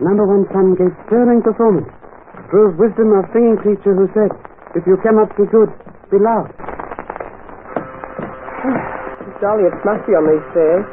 Number 0.00 0.24
one 0.24 0.48
son 0.48 0.72
gave 0.80 0.96
sterling 1.06 1.44
performance. 1.44 1.88
Proves 2.48 2.74
wisdom 2.80 3.12
of 3.12 3.28
singing 3.36 3.60
creature 3.60 3.92
who 3.94 4.08
said, 4.16 4.32
if 4.74 4.86
you 4.88 4.96
cannot 5.04 5.28
be 5.36 5.44
good, 5.52 5.68
be 6.08 6.16
loud. 6.16 6.48
Golly, 9.44 9.68
it's 9.68 9.82
musty 9.84 10.16
on 10.16 10.24
these 10.24 10.42
stairs. 10.56 10.88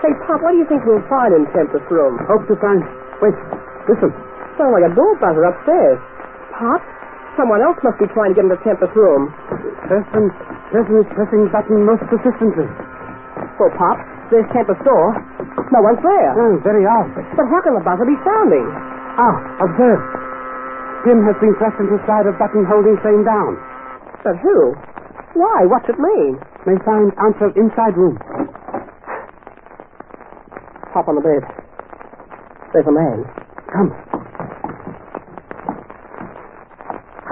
Say, 0.00 0.10
Pop, 0.26 0.42
what 0.42 0.56
do 0.56 0.58
you 0.58 0.66
think 0.66 0.82
we'll 0.88 1.04
find 1.06 1.30
in 1.36 1.46
Tempest's 1.54 1.86
room? 1.92 2.18
Hope 2.26 2.42
to 2.50 2.56
find. 2.58 2.82
Wait, 3.22 3.36
listen. 3.86 4.10
Sounds 4.58 4.74
like 4.74 4.88
a 4.88 4.92
door 4.96 5.14
buzzer 5.22 5.46
upstairs. 5.46 6.00
Pop, 6.58 6.82
someone 7.38 7.62
else 7.62 7.78
must 7.86 8.02
be 8.02 8.10
trying 8.10 8.34
to 8.34 8.36
get 8.36 8.48
into 8.48 8.58
Tempest's 8.66 8.96
room. 8.98 9.30
Person, 9.86 10.32
person 10.74 10.94
is 10.96 11.08
pressing 11.14 11.46
button 11.54 11.86
most 11.86 12.02
persistently. 12.10 12.66
Well, 13.60 13.70
Pop, 13.78 14.00
there's 14.34 14.48
Tempest's 14.50 14.82
door. 14.82 15.14
No 15.72 15.80
one's 15.80 16.00
there. 16.04 16.32
Oh, 16.36 16.60
very 16.64 16.84
odd. 16.84 17.12
But 17.36 17.48
how 17.48 17.60
can 17.64 17.74
the 17.76 17.84
buzzer 17.84 18.04
be 18.08 18.16
sounding? 18.24 18.64
Ah, 19.16 19.36
observe. 19.64 20.00
Pin 21.04 21.20
has 21.26 21.36
been 21.40 21.54
pressed 21.56 21.80
into 21.80 21.98
side 22.06 22.28
of 22.28 22.38
button 22.38 22.64
holding 22.64 22.96
same 23.04 23.24
down. 23.24 23.56
But 24.24 24.36
who? 24.38 24.72
Why? 25.34 25.64
What's 25.66 25.88
it 25.88 25.98
mean? 25.98 26.38
May 26.64 26.76
find 26.84 27.10
answer 27.18 27.50
inside 27.58 27.96
room. 27.96 28.16
Pop 30.92 31.08
on 31.08 31.16
the 31.16 31.24
bed. 31.24 31.42
There's 32.72 32.86
a 32.86 32.92
man. 32.92 33.24
Come. 33.72 33.90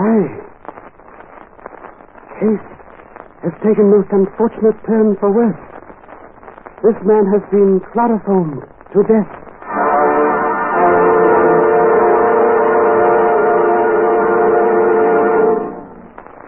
Aye. 0.00 0.28
Case 2.40 2.66
has 3.44 3.52
taken 3.62 3.88
most 3.92 4.08
unfortunate 4.12 4.76
turn 4.88 5.16
for 5.20 5.30
worse. 5.30 5.69
This 6.82 6.96
man 7.04 7.26
has 7.28 7.42
been 7.50 7.80
chloroformed 7.92 8.64
to 8.94 9.02
death. 9.04 9.28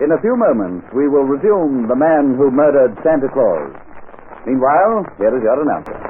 In 0.00 0.10
a 0.10 0.20
few 0.20 0.34
moments, 0.36 0.88
we 0.96 1.06
will 1.06 1.24
resume 1.24 1.86
The 1.86 1.94
Man 1.94 2.34
Who 2.36 2.50
Murdered 2.50 2.96
Santa 3.04 3.28
Claus. 3.28 3.76
Meanwhile, 4.46 5.04
here 5.18 5.36
is 5.36 5.42
your 5.42 5.60
announcer. 5.60 6.00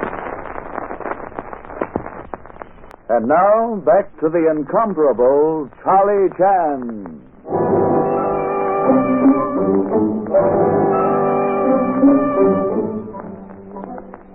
And 3.09 3.27
now, 3.27 3.75
back 3.85 4.09
to 4.21 4.29
the 4.29 4.49
incomparable 4.49 5.69
Charlie 5.83 6.29
Chan. 6.37 7.21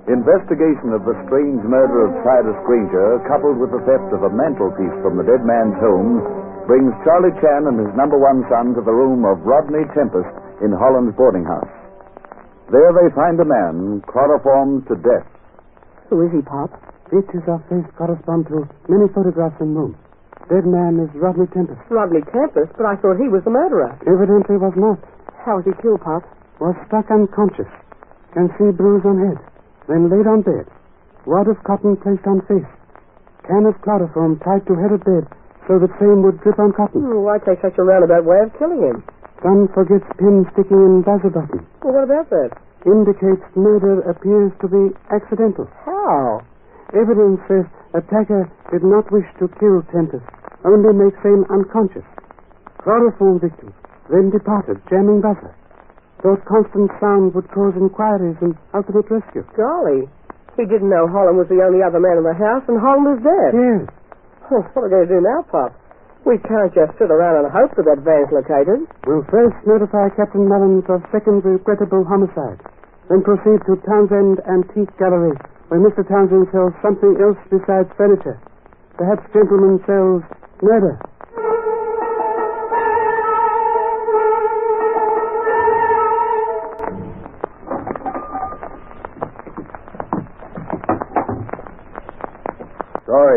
Investigation 0.08 0.96
of 0.96 1.04
the 1.04 1.12
strange 1.28 1.60
murder 1.68 2.08
of 2.08 2.16
Cyrus 2.24 2.56
Granger, 2.64 3.20
coupled 3.28 3.60
with 3.60 3.68
the 3.76 3.84
theft 3.84 4.08
of 4.16 4.24
a 4.24 4.32
mantelpiece 4.32 4.96
from 5.04 5.20
the 5.20 5.26
dead 5.28 5.44
man's 5.44 5.76
home, 5.84 6.24
brings 6.64 6.96
Charlie 7.04 7.36
Chan 7.44 7.68
and 7.68 7.76
his 7.76 7.92
number 7.92 8.16
one 8.16 8.40
son 8.48 8.72
to 8.72 8.80
the 8.80 8.92
room 8.92 9.28
of 9.28 9.44
Rodney 9.44 9.84
Tempest 9.92 10.32
in 10.64 10.72
Holland's 10.72 11.12
boarding 11.12 11.44
house. 11.44 11.68
There 12.72 12.88
they 12.96 13.12
find 13.12 13.36
a 13.36 13.44
man 13.44 14.00
chloroformed 14.08 14.88
to 14.88 14.96
death. 14.96 15.28
Who 16.08 16.24
is 16.24 16.32
he, 16.32 16.40
Pop? 16.40 16.72
Features 17.12 17.44
of 17.44 17.60
face 17.68 17.88
correspond 17.96 18.48
to 18.48 18.64
many 18.88 19.12
photographs 19.12 19.60
in 19.60 19.76
room. 19.76 19.92
Dead 20.48 20.64
man 20.64 21.04
is 21.04 21.12
Rodney 21.20 21.52
Tempest. 21.52 21.84
Rodney 21.92 22.24
Tempest, 22.32 22.72
but 22.80 22.88
I 22.88 22.96
thought 22.96 23.20
he 23.20 23.28
was 23.28 23.44
the 23.44 23.52
murderer. 23.52 23.92
Evidently 24.08 24.56
was 24.56 24.72
not. 24.72 25.04
How 25.44 25.60
was 25.60 25.68
he 25.68 25.76
killed, 25.84 26.00
Pop? 26.00 26.24
Was 26.64 26.76
struck 26.88 27.12
unconscious. 27.12 27.68
Can 28.32 28.48
see 28.56 28.72
bruise 28.72 29.04
on 29.04 29.20
head. 29.20 29.40
Then 29.88 30.12
laid 30.12 30.28
on 30.28 30.42
bed. 30.42 30.68
Wad 31.24 31.48
of 31.48 31.56
cotton 31.64 31.96
placed 31.96 32.26
on 32.28 32.44
face. 32.46 32.68
Can 33.48 33.64
of 33.64 33.80
chloroform 33.80 34.38
tied 34.44 34.66
to 34.68 34.76
head 34.76 34.92
of 34.92 35.02
bed 35.02 35.24
so 35.68 35.76
that 35.78 35.92
same 36.00 36.24
would 36.24 36.40
drip 36.40 36.58
on 36.58 36.72
cotton. 36.72 37.04
Hmm, 37.04 37.24
why 37.24 37.36
take 37.44 37.60
such 37.60 37.76
a 37.76 37.84
roundabout 37.84 38.24
way 38.24 38.40
of 38.40 38.52
killing 38.56 38.80
him? 38.80 39.04
Son 39.44 39.68
forgets 39.76 40.08
pin 40.16 40.48
sticking 40.56 40.80
in 40.80 41.04
buzzer 41.04 41.28
button. 41.28 41.60
Well, 41.84 41.94
what 41.94 42.08
about 42.08 42.32
that? 42.32 42.56
Indicates 42.88 43.44
murder 43.54 44.00
appears 44.08 44.50
to 44.64 44.66
be 44.66 44.96
accidental. 45.12 45.68
How? 45.84 46.40
Evidence 46.96 47.40
says 47.46 47.68
attacker 47.92 48.48
did 48.72 48.82
not 48.82 49.12
wish 49.12 49.28
to 49.38 49.48
kill 49.60 49.84
Tempest, 49.92 50.24
only 50.64 50.96
make 50.96 51.14
same 51.22 51.44
unconscious. 51.52 52.06
Chloroform 52.80 53.38
victim, 53.40 53.74
then 54.08 54.30
departed, 54.30 54.80
jamming 54.88 55.20
buzzer. 55.20 55.52
Thought 56.22 56.42
constant 56.44 56.90
sound 56.98 57.34
would 57.34 57.46
cause 57.54 57.74
inquiries 57.78 58.36
and 58.42 58.56
ultimate 58.74 59.06
rescue. 59.10 59.46
Golly. 59.54 60.10
He 60.58 60.66
didn't 60.66 60.90
know 60.90 61.06
Holland 61.06 61.38
was 61.38 61.46
the 61.46 61.62
only 61.62 61.78
other 61.82 62.02
man 62.02 62.18
in 62.18 62.26
the 62.26 62.34
house, 62.34 62.66
and 62.66 62.80
Holland 62.82 63.18
is 63.18 63.22
dead. 63.22 63.50
Yes. 63.54 63.86
Oh, 64.50 64.66
what 64.74 64.82
are 64.82 64.84
we 64.86 64.90
going 64.90 65.06
to 65.06 65.14
do 65.14 65.20
now, 65.22 65.46
Pop? 65.46 65.70
We 66.26 66.42
can't 66.42 66.74
just 66.74 66.98
sit 66.98 67.14
around 67.14 67.46
and 67.46 67.46
hope 67.46 67.78
that 67.78 67.86
that 67.86 68.02
van's 68.02 68.34
located. 68.34 68.82
We'll 69.06 69.22
first 69.30 69.54
notify 69.62 70.10
Captain 70.18 70.50
Mullins 70.50 70.84
of 70.90 71.06
second 71.14 71.46
regrettable 71.46 72.02
homicide, 72.02 72.58
then 73.06 73.22
proceed 73.22 73.62
to 73.70 73.78
Townsend 73.86 74.42
Antique 74.50 74.90
Gallery, 74.98 75.38
where 75.70 75.78
Mr. 75.78 76.02
Townsend 76.02 76.50
sells 76.50 76.74
something 76.82 77.14
else 77.22 77.38
besides 77.46 77.88
furniture. 77.94 78.42
Perhaps 78.98 79.22
gentleman 79.30 79.78
sells 79.86 80.26
murder. 80.60 80.98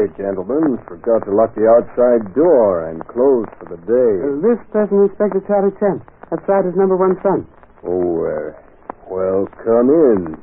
Sorry, 0.02 0.18
gentlemen. 0.18 0.82
Forgot 0.90 1.30
to 1.30 1.32
lock 1.32 1.54
the 1.54 1.70
outside 1.70 2.34
door 2.34 2.90
and 2.90 3.06
close 3.06 3.46
for 3.62 3.70
the 3.70 3.78
day. 3.86 4.14
Uh, 4.18 4.42
this 4.42 4.58
person, 4.74 5.06
Inspector 5.06 5.38
Charlie 5.46 5.78
Chan. 5.78 6.02
Outside 6.34 6.66
is 6.66 6.74
number 6.74 6.98
one 6.98 7.22
son. 7.22 7.46
Oh, 7.86 8.26
uh, 8.26 8.50
well, 9.14 9.46
come 9.62 9.94
in. 9.94 10.34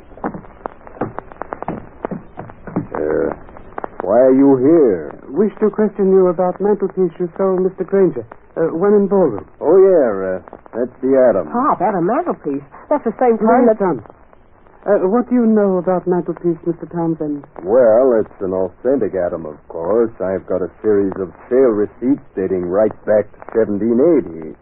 Uh, 2.94 3.34
why 4.06 4.30
are 4.30 4.36
you 4.38 4.62
here? 4.62 5.10
Wish 5.26 5.50
to 5.58 5.70
question 5.74 6.14
you 6.14 6.28
about 6.30 6.60
mantelpiece 6.62 7.10
you 7.18 7.26
sold 7.34 7.58
Mr. 7.58 7.82
Granger. 7.82 8.22
Uh, 8.54 8.70
one 8.78 8.94
in 8.94 9.08
ballroom. 9.10 9.42
Oh, 9.58 9.74
yeah, 9.74 10.38
uh, 10.38 10.58
that's 10.70 10.94
the 11.02 11.18
Adam. 11.18 11.50
Pop, 11.50 11.82
that 11.82 11.98
a 11.98 12.02
mantelpiece. 12.02 12.62
That's 12.86 13.02
the 13.02 13.14
same 13.18 13.34
Yes, 13.42 13.42
kind 13.42 13.66
that... 13.74 13.78
son. 13.82 14.06
Uh, 14.88 15.04
what 15.04 15.28
do 15.28 15.36
you 15.36 15.44
know 15.44 15.76
about 15.76 16.08
mantelpiece, 16.08 16.56
Mr. 16.64 16.88
Townsend? 16.88 17.44
Well, 17.60 18.16
it's 18.16 18.40
an 18.40 18.56
authentic 18.56 19.12
Adam, 19.12 19.44
of 19.44 19.60
course. 19.68 20.16
I've 20.16 20.48
got 20.48 20.64
a 20.64 20.72
series 20.80 21.12
of 21.20 21.28
sale 21.52 21.76
receipts 21.76 22.24
dating 22.32 22.64
right 22.64 22.96
back 23.04 23.28
to 23.36 23.40
1780. 23.52 24.56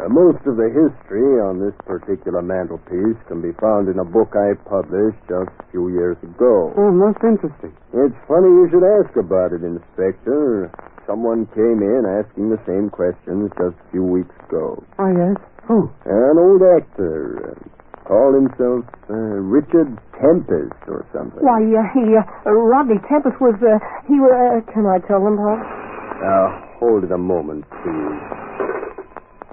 Uh, 0.00 0.08
most 0.08 0.40
of 0.48 0.56
the 0.56 0.72
history 0.72 1.36
on 1.44 1.60
this 1.60 1.76
particular 1.84 2.40
mantelpiece 2.40 3.20
can 3.28 3.44
be 3.44 3.52
found 3.60 3.92
in 3.92 4.00
a 4.00 4.08
book 4.08 4.32
I 4.32 4.56
published 4.64 5.20
just 5.28 5.52
a 5.52 5.66
few 5.68 5.92
years 5.92 6.16
ago. 6.24 6.72
Oh, 6.72 6.88
most 6.88 7.20
interesting. 7.20 7.76
It's 7.92 8.16
funny 8.24 8.48
you 8.48 8.72
should 8.72 8.88
ask 8.88 9.12
about 9.20 9.52
it, 9.52 9.60
Inspector. 9.60 10.72
Someone 11.04 11.44
came 11.52 11.84
in 11.84 12.08
asking 12.08 12.48
the 12.48 12.62
same 12.64 12.88
questions 12.88 13.52
just 13.60 13.76
a 13.76 13.88
few 13.92 14.04
weeks 14.08 14.32
ago. 14.48 14.80
Oh, 14.96 15.12
yes? 15.12 15.36
Who? 15.68 15.92
An 16.08 16.40
old 16.40 16.64
actor. 16.64 17.52
Called 18.08 18.40
himself 18.40 18.88
uh, 19.12 19.36
Richard 19.44 19.92
Tempest 20.16 20.80
or 20.88 21.04
something. 21.12 21.44
Why, 21.44 21.60
uh, 21.60 21.84
he, 21.92 22.16
uh, 22.16 22.24
Rodney 22.48 22.96
Tempest 23.04 23.36
was, 23.36 23.52
uh, 23.60 23.76
he 24.08 24.16
was, 24.16 24.32
uh, 24.32 24.64
can 24.72 24.88
I 24.88 24.96
tell 25.04 25.20
them, 25.20 25.36
Pop? 25.36 25.60
Now, 26.24 26.44
hold 26.80 27.04
it 27.04 27.12
a 27.12 27.20
moment, 27.20 27.68
please. 27.84 28.20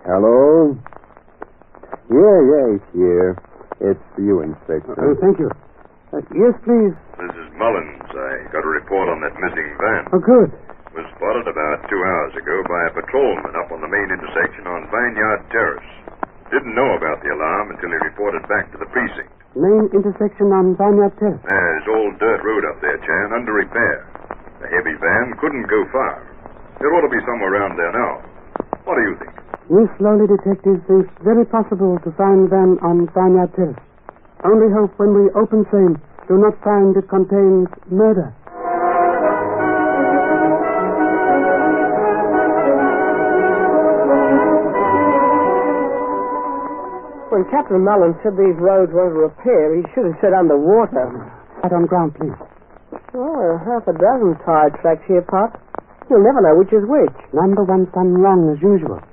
Hello? 0.08 0.72
Yeah, 2.08 2.38
yeah, 2.48 2.66
he's 2.80 2.88
here. 2.96 3.36
It's 3.84 4.06
you, 4.16 4.40
Inspector. 4.40 4.96
Oh, 5.04 5.14
thank 5.20 5.36
you. 5.36 5.52
Uh, 6.16 6.24
yes, 6.32 6.56
please. 6.64 6.96
This 7.20 7.36
is 7.36 7.48
Mullins. 7.60 8.08
I 8.08 8.48
got 8.56 8.64
a 8.64 8.72
report 8.72 9.12
on 9.12 9.20
that 9.20 9.36
missing 9.36 9.68
van. 9.84 10.08
Oh, 10.16 10.24
good. 10.24 10.48
was 10.96 11.04
spotted 11.20 11.44
about 11.52 11.84
two 11.92 12.00
hours 12.00 12.32
ago 12.40 12.56
by 12.72 12.82
a 12.88 12.92
patrolman 13.04 13.52
up 13.60 13.68
on 13.76 13.84
the 13.84 13.92
main 13.92 14.08
intersection 14.16 14.64
on 14.64 14.88
Vineyard 14.88 15.44
Terrace. 15.52 15.92
Didn't 16.52 16.76
know 16.76 16.94
about 16.94 17.24
the 17.26 17.34
alarm 17.34 17.72
until 17.74 17.90
he 17.90 18.00
reported 18.06 18.46
back 18.48 18.72
to 18.72 18.78
the 18.78 18.86
precinct. 18.94 19.32
Main 19.56 19.90
intersection 19.96 20.52
on 20.52 20.76
Vineyard 20.76 21.16
Terrace. 21.18 21.42
There's 21.48 21.88
old 21.88 22.20
dirt 22.20 22.44
road 22.44 22.66
up 22.70 22.82
there, 22.82 22.98
Chan, 23.02 23.34
under 23.34 23.54
repair. 23.54 24.06
The 24.62 24.68
heavy 24.68 24.94
van 25.00 25.34
couldn't 25.40 25.66
go 25.68 25.86
far. 25.92 26.22
There 26.80 26.92
ought 26.94 27.08
to 27.08 27.10
be 27.10 27.24
somewhere 27.26 27.56
around 27.56 27.78
there 27.78 27.92
now. 27.92 28.22
What 28.84 28.96
do 29.00 29.04
you 29.08 29.16
think? 29.18 29.34
We 29.70 29.90
slowly 29.98 30.28
detectives 30.28 30.86
think 30.86 31.10
very 31.24 31.46
possible 31.46 31.98
to 32.04 32.12
find 32.14 32.50
van 32.50 32.78
on 32.86 33.10
Vineyard 33.16 33.50
Terrace. 33.56 33.82
Only 34.46 34.70
hope 34.70 34.94
when 35.00 35.18
we 35.18 35.32
open 35.34 35.66
same 35.74 35.98
do 36.28 36.38
not 36.38 36.54
find 36.62 36.96
it 36.98 37.10
contains 37.10 37.70
murder. 37.90 38.34
When 47.36 47.44
Captain 47.52 47.84
Mullins 47.84 48.16
said 48.24 48.40
these 48.40 48.56
roads 48.64 48.96
were 48.96 49.12
under 49.12 49.28
repair, 49.28 49.76
he 49.76 49.84
should 49.92 50.08
have 50.08 50.16
said 50.24 50.32
underwater. 50.32 51.04
Out 51.68 51.76
on 51.76 51.84
ground, 51.84 52.16
please. 52.16 52.32
Well, 53.12 53.36
there 53.36 53.60
are 53.60 53.60
half 53.60 53.84
a 53.92 53.96
dozen 54.00 54.40
tire 54.48 54.72
tracks 54.80 55.04
here, 55.04 55.20
Pop. 55.20 55.60
You'll 56.08 56.24
never 56.24 56.40
know 56.40 56.56
which 56.56 56.72
is 56.72 56.88
which. 56.88 57.12
Number 57.36 57.68
one 57.68 57.92
son 57.92 58.16
wrong 58.16 58.56
as 58.56 58.64
usual. 58.64 59.04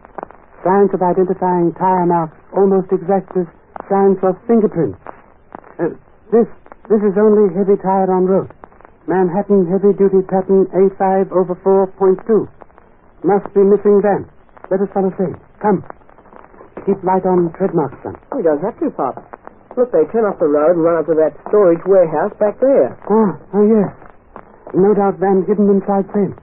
Science 0.62 0.94
of 0.94 1.02
identifying 1.02 1.74
tire 1.74 2.06
marks 2.06 2.38
almost 2.54 2.94
exact 2.94 3.34
as 3.34 3.50
science 3.90 4.22
of 4.22 4.38
fingerprints. 4.46 5.02
Uh, 5.82 5.90
this 6.30 6.46
this 6.86 7.02
is 7.02 7.18
only 7.18 7.50
heavy 7.58 7.74
tire 7.82 8.06
on 8.06 8.30
road. 8.30 8.54
Manhattan 9.10 9.66
heavy 9.66 9.98
duty 9.98 10.22
pattern 10.30 10.70
A5 10.70 11.34
over 11.34 11.58
4.2. 11.66 12.22
Must 13.26 13.50
be 13.50 13.66
missing 13.66 13.98
van. 13.98 14.30
Let 14.70 14.78
us 14.78 14.94
follow 14.94 15.10
same. 15.18 15.34
Come. 15.58 15.82
Keep 16.86 17.04
light 17.06 17.22
on 17.26 17.54
treadmarks, 17.54 17.94
son. 18.02 18.18
We 18.34 18.42
don't 18.42 18.58
have 18.58 18.74
to, 18.82 18.90
Pop. 18.90 19.22
Look, 19.76 19.92
they 19.92 20.04
turn 20.12 20.26
off 20.26 20.36
the 20.42 20.50
road 20.50 20.76
and 20.76 20.84
run 20.84 20.98
up 21.00 21.06
to 21.06 21.14
that 21.16 21.32
storage 21.48 21.80
warehouse 21.86 22.34
back 22.36 22.60
there. 22.60 22.92
Ah, 23.08 23.38
oh 23.54 23.64
yes. 23.64 23.88
No 24.74 24.92
doubt 24.92 25.16
van 25.16 25.46
hidden 25.48 25.70
inside 25.70 26.04
same. 26.12 26.34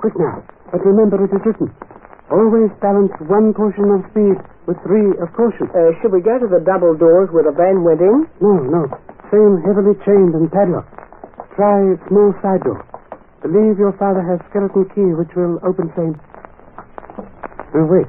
Quick 0.00 0.16
now. 0.16 0.40
But 0.72 0.86
remember 0.86 1.20
it 1.24 1.32
is 1.34 1.42
written. 1.44 1.68
Always 2.30 2.70
balance 2.80 3.12
one 3.28 3.52
portion 3.52 3.88
of 3.92 4.04
speed 4.12 4.36
with 4.68 4.76
three 4.84 5.16
of 5.20 5.32
caution. 5.32 5.68
Uh, 5.72 5.96
should 6.00 6.12
we 6.12 6.20
go 6.20 6.38
to 6.38 6.48
the 6.48 6.60
double 6.60 6.92
doors 6.96 7.28
where 7.32 7.44
the 7.44 7.52
van 7.52 7.84
went 7.84 8.00
in? 8.00 8.28
No, 8.40 8.56
no. 8.60 8.88
Same 9.32 9.60
heavily 9.64 9.96
chained 10.04 10.32
and 10.36 10.48
padlocked. 10.52 10.92
Try 11.56 11.96
small 12.08 12.32
side 12.40 12.62
door. 12.64 12.84
Believe 13.42 13.76
your 13.76 13.96
father 13.98 14.20
has 14.24 14.40
skeleton 14.48 14.88
key 14.94 15.12
which 15.16 15.32
will 15.36 15.60
open 15.64 15.92
same. 15.96 16.16
Oh, 17.74 17.84
wait. 17.84 18.08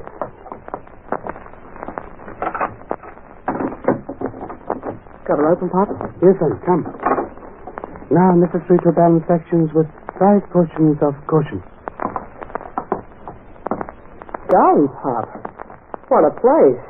Got 5.30 5.46
it 5.46 5.46
open, 5.46 5.70
Pop? 5.70 5.94
Yes, 6.26 6.34
son. 6.42 6.58
Come. 6.66 6.90
Now 8.10 8.34
necessary 8.34 8.82
to 8.82 8.90
balance 8.98 9.22
sections 9.30 9.70
with 9.78 9.86
five 10.18 10.42
portions 10.50 10.98
of 11.06 11.14
caution. 11.30 11.62
Golly, 14.50 14.90
Pop. 14.90 15.30
What 16.10 16.26
a 16.26 16.34
place. 16.34 16.82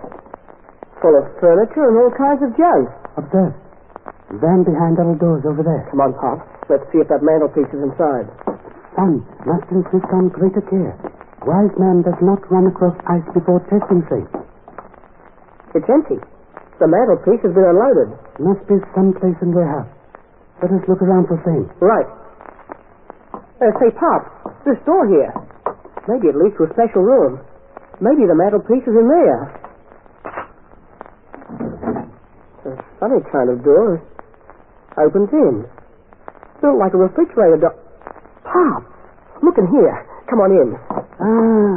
Full 1.04 1.20
of 1.20 1.28
furniture 1.44 1.92
and 1.92 2.00
all 2.00 2.16
kinds 2.16 2.40
of 2.40 2.56
junk. 2.56 2.88
Observe. 3.20 3.52
Van 4.40 4.64
behind 4.64 4.96
double 4.96 5.20
doors 5.20 5.44
over 5.44 5.60
there. 5.60 5.84
Come 5.92 6.00
on, 6.00 6.16
Pop. 6.16 6.40
Let's 6.72 6.88
see 6.96 7.04
if 7.04 7.12
that 7.12 7.20
mantelpiece 7.20 7.68
is 7.76 7.84
inside. 7.84 8.32
Son, 8.96 9.20
must 9.44 9.68
insist 9.68 10.08
on 10.16 10.32
greater 10.32 10.64
care. 10.64 10.96
Wise 11.44 11.76
man 11.76 12.08
does 12.08 12.16
not 12.24 12.40
run 12.48 12.72
across 12.72 12.96
ice 13.04 13.28
before 13.36 13.60
testing 13.68 14.00
safe. 14.08 14.32
It's 15.76 15.92
empty. 15.92 16.24
The 16.80 16.88
mantelpiece 16.88 17.44
has 17.44 17.52
been 17.52 17.68
unloaded. 17.68 18.16
Must 18.40 18.64
be 18.64 18.80
someplace 18.96 19.36
in 19.44 19.52
the 19.52 19.60
warehouse. 19.60 19.92
Let 20.64 20.72
us 20.72 20.84
look 20.88 21.04
around 21.04 21.28
for 21.28 21.36
same. 21.44 21.68
Right. 21.84 22.08
Uh, 23.60 23.76
say, 23.84 23.92
Pop, 24.00 24.24
this 24.64 24.80
door 24.88 25.04
here. 25.12 25.36
Maybe 26.08 26.32
it 26.32 26.40
leads 26.40 26.56
to 26.56 26.64
a 26.64 26.72
special 26.72 27.04
room. 27.04 27.44
Maybe 28.00 28.24
the 28.24 28.36
mantelpiece 28.36 28.88
is 28.88 28.96
in 28.96 29.08
there. 29.12 29.42
A 32.64 32.72
funny 33.04 33.20
kind 33.28 33.52
of 33.52 33.60
door. 33.60 34.00
Opens 34.96 35.28
in. 35.36 35.68
Built 36.64 36.80
like 36.80 36.96
a 36.96 37.00
refrigerator 37.00 37.60
door. 37.60 37.76
Pop, 38.48 38.88
look 39.44 39.60
in 39.60 39.68
here. 39.68 39.96
Come 40.32 40.40
on 40.40 40.52
in. 40.56 40.70
Ah, 41.20 41.76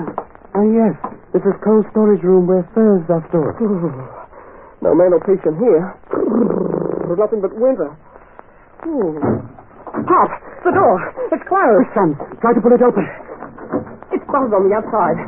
ah 0.54 0.66
yes. 0.70 0.94
This 1.34 1.42
is 1.42 1.54
cold 1.64 1.86
storage 1.90 2.22
room 2.22 2.46
where 2.46 2.62
furs 2.74 3.02
are 3.10 3.26
stored. 3.30 3.58
No 4.82 4.98
mantelpiece 4.98 5.40
in 5.46 5.54
here. 5.62 5.94
There's 7.06 7.20
nothing 7.22 7.38
but 7.38 7.54
winter. 7.54 7.94
Hmm. 8.82 9.14
Pop, 10.02 10.30
the 10.66 10.74
door. 10.74 10.96
It's 11.30 11.46
closed. 11.46 11.86
Son, 11.94 12.18
try 12.42 12.50
to 12.50 12.60
pull 12.60 12.74
it 12.74 12.82
open. 12.82 13.06
It's 14.10 14.26
bolted 14.26 14.50
on 14.50 14.66
the 14.66 14.74
outside. 14.74 15.18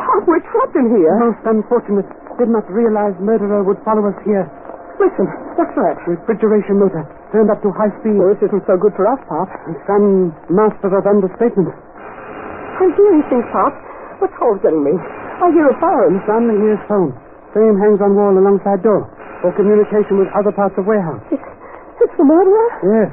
Pop, 0.00 0.24
we're 0.24 0.40
trapped 0.48 0.76
in 0.80 0.88
here. 0.96 1.12
Most 1.20 1.44
unfortunate. 1.44 2.08
Did 2.40 2.48
not 2.52 2.64
realize 2.72 3.16
murderer 3.20 3.64
would 3.64 3.80
follow 3.84 4.08
us 4.08 4.16
here. 4.24 4.48
Listen, 4.96 5.28
what's 5.60 5.72
that? 5.76 6.00
Refrigeration 6.08 6.80
motor 6.80 7.04
turned 7.32 7.52
up 7.52 7.60
to 7.60 7.68
high 7.76 7.92
speed. 8.00 8.16
Well, 8.16 8.32
this 8.32 8.48
isn't 8.48 8.64
so 8.64 8.80
good 8.80 8.96
for 8.96 9.04
us, 9.04 9.20
Pop. 9.28 9.48
Son, 9.84 10.32
master 10.48 10.88
of 10.88 11.04
understatement. 11.04 11.68
I 11.68 12.88
hear 12.96 13.08
anything, 13.12 13.44
Pop. 13.52 13.76
The 14.24 14.28
cold's 14.40 14.64
getting 14.64 14.80
me. 14.84 14.96
I 14.96 15.52
hear 15.52 15.68
a 15.68 15.76
phone. 15.76 16.16
Son, 16.24 16.48
here's 16.48 16.80
phone. 16.88 17.12
Same 17.56 17.80
hangs 17.80 18.04
on 18.04 18.12
wall 18.12 18.36
alongside 18.36 18.84
door 18.84 19.08
for 19.40 19.48
communication 19.56 20.20
with 20.20 20.28
other 20.36 20.52
parts 20.52 20.76
of 20.76 20.84
warehouse. 20.84 21.24
It's 21.32 22.12
the 22.20 22.28
murderer? 22.28 22.68
Yes. 22.84 23.08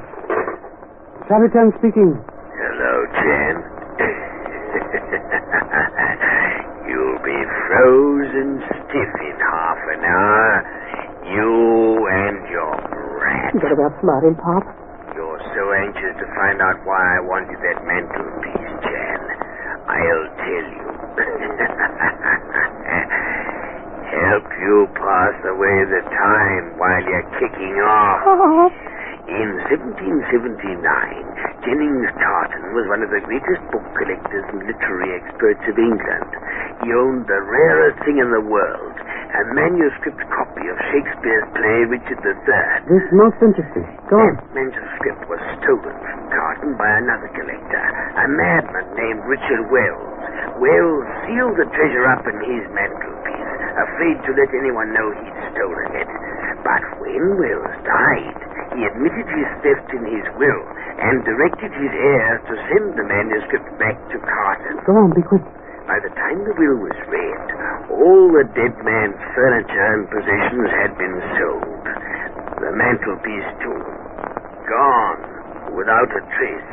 Charlie 1.24 1.48
Chan 1.48 1.72
speaking. 1.80 2.12
Hello, 2.12 2.92
Chan. 3.16 3.54
You'll 6.92 7.24
be 7.24 7.40
frozen 7.72 8.60
stiff 8.68 9.12
in 9.24 9.36
half 9.40 9.80
an 9.96 10.04
hour. 10.04 10.60
You 11.24 12.04
and 12.04 12.44
your 12.52 12.76
brat. 12.84 13.56
Get 13.56 13.72
about 13.72 13.96
smart 14.04 14.28
him, 14.28 14.36
Pop. 14.36 14.60
You're 15.16 15.40
so 15.56 15.72
anxious 15.72 16.20
to 16.20 16.28
find 16.36 16.60
out 16.60 16.84
why 16.84 17.16
I 17.16 17.24
wanted 17.24 17.56
that 17.64 17.80
mantelpiece, 17.88 18.76
Chan. 18.84 19.20
I'll 19.88 20.28
tell 20.36 20.66
you. 20.68 20.84
Help 24.04 24.46
you 24.60 24.88
pass 24.94 25.36
away 25.48 25.76
the 25.88 26.02
time 26.12 26.64
while 26.76 27.02
you're 27.04 27.28
kicking 27.40 27.76
off. 27.80 28.20
Oh. 28.26 28.68
In 29.24 29.56
1779, 29.72 30.44
Jennings 31.64 32.12
Carton 32.20 32.76
was 32.76 32.84
one 32.92 33.00
of 33.00 33.08
the 33.08 33.24
greatest 33.24 33.64
book 33.72 33.80
collectors 33.96 34.44
and 34.52 34.68
literary 34.68 35.16
experts 35.16 35.64
of 35.64 35.80
England. 35.80 36.28
He 36.84 36.92
owned 36.92 37.24
the 37.24 37.40
rarest 37.40 38.04
thing 38.04 38.20
in 38.20 38.28
the 38.28 38.44
world, 38.44 38.92
a 39.00 39.42
manuscript 39.56 40.20
copy 40.28 40.68
of 40.68 40.76
Shakespeare's 40.92 41.48
play 41.56 41.78
Richard 41.88 42.20
III. 42.20 42.84
This 42.84 43.08
most 43.16 43.40
interesting. 43.40 43.88
Go 44.12 44.20
on. 44.20 44.36
That 44.36 44.52
manuscript 44.52 45.24
was 45.32 45.40
stolen 45.64 45.96
from 46.04 46.20
Carton 46.28 46.76
by 46.76 46.90
another 47.00 47.32
collector, 47.32 47.84
a 48.20 48.28
madman 48.28 48.86
named 48.92 49.24
Richard 49.24 49.72
Wells. 49.72 50.20
Wells 50.60 51.08
sealed 51.24 51.56
the 51.56 51.64
treasure 51.72 52.04
up 52.12 52.28
in 52.28 52.36
his 52.44 52.68
mantelpiece, 52.76 53.23
afraid 53.74 54.18
to 54.24 54.30
let 54.38 54.50
anyone 54.54 54.94
know 54.94 55.08
he'd 55.14 55.38
stolen 55.54 55.90
it. 55.98 56.10
But 56.62 56.82
when 57.02 57.36
Wells 57.36 57.74
died, 57.84 58.38
he 58.72 58.86
admitted 58.88 59.26
his 59.28 59.50
theft 59.60 59.88
in 59.92 60.04
his 60.08 60.26
will 60.38 60.62
and 60.98 61.26
directed 61.26 61.70
his 61.74 61.92
heirs 61.92 62.40
to 62.48 62.54
send 62.72 62.96
the 62.96 63.04
manuscript 63.04 63.68
back 63.78 63.98
to 64.10 64.18
Carton. 64.22 64.80
Go 64.86 64.96
on, 64.96 65.12
be 65.12 65.22
quick. 65.22 65.44
By 65.84 66.00
the 66.00 66.08
time 66.16 66.40
the 66.48 66.56
will 66.56 66.80
was 66.80 66.96
read, 67.12 67.46
all 67.92 68.32
the 68.32 68.48
dead 68.56 68.72
man's 68.80 69.20
furniture 69.36 69.88
and 69.92 70.08
possessions 70.08 70.70
had 70.80 70.96
been 70.96 71.18
sold. 71.36 71.84
The 72.64 72.72
mantelpiece, 72.72 73.50
too, 73.60 73.82
gone 74.64 75.20
without 75.76 76.08
a 76.08 76.22
trace. 76.24 76.72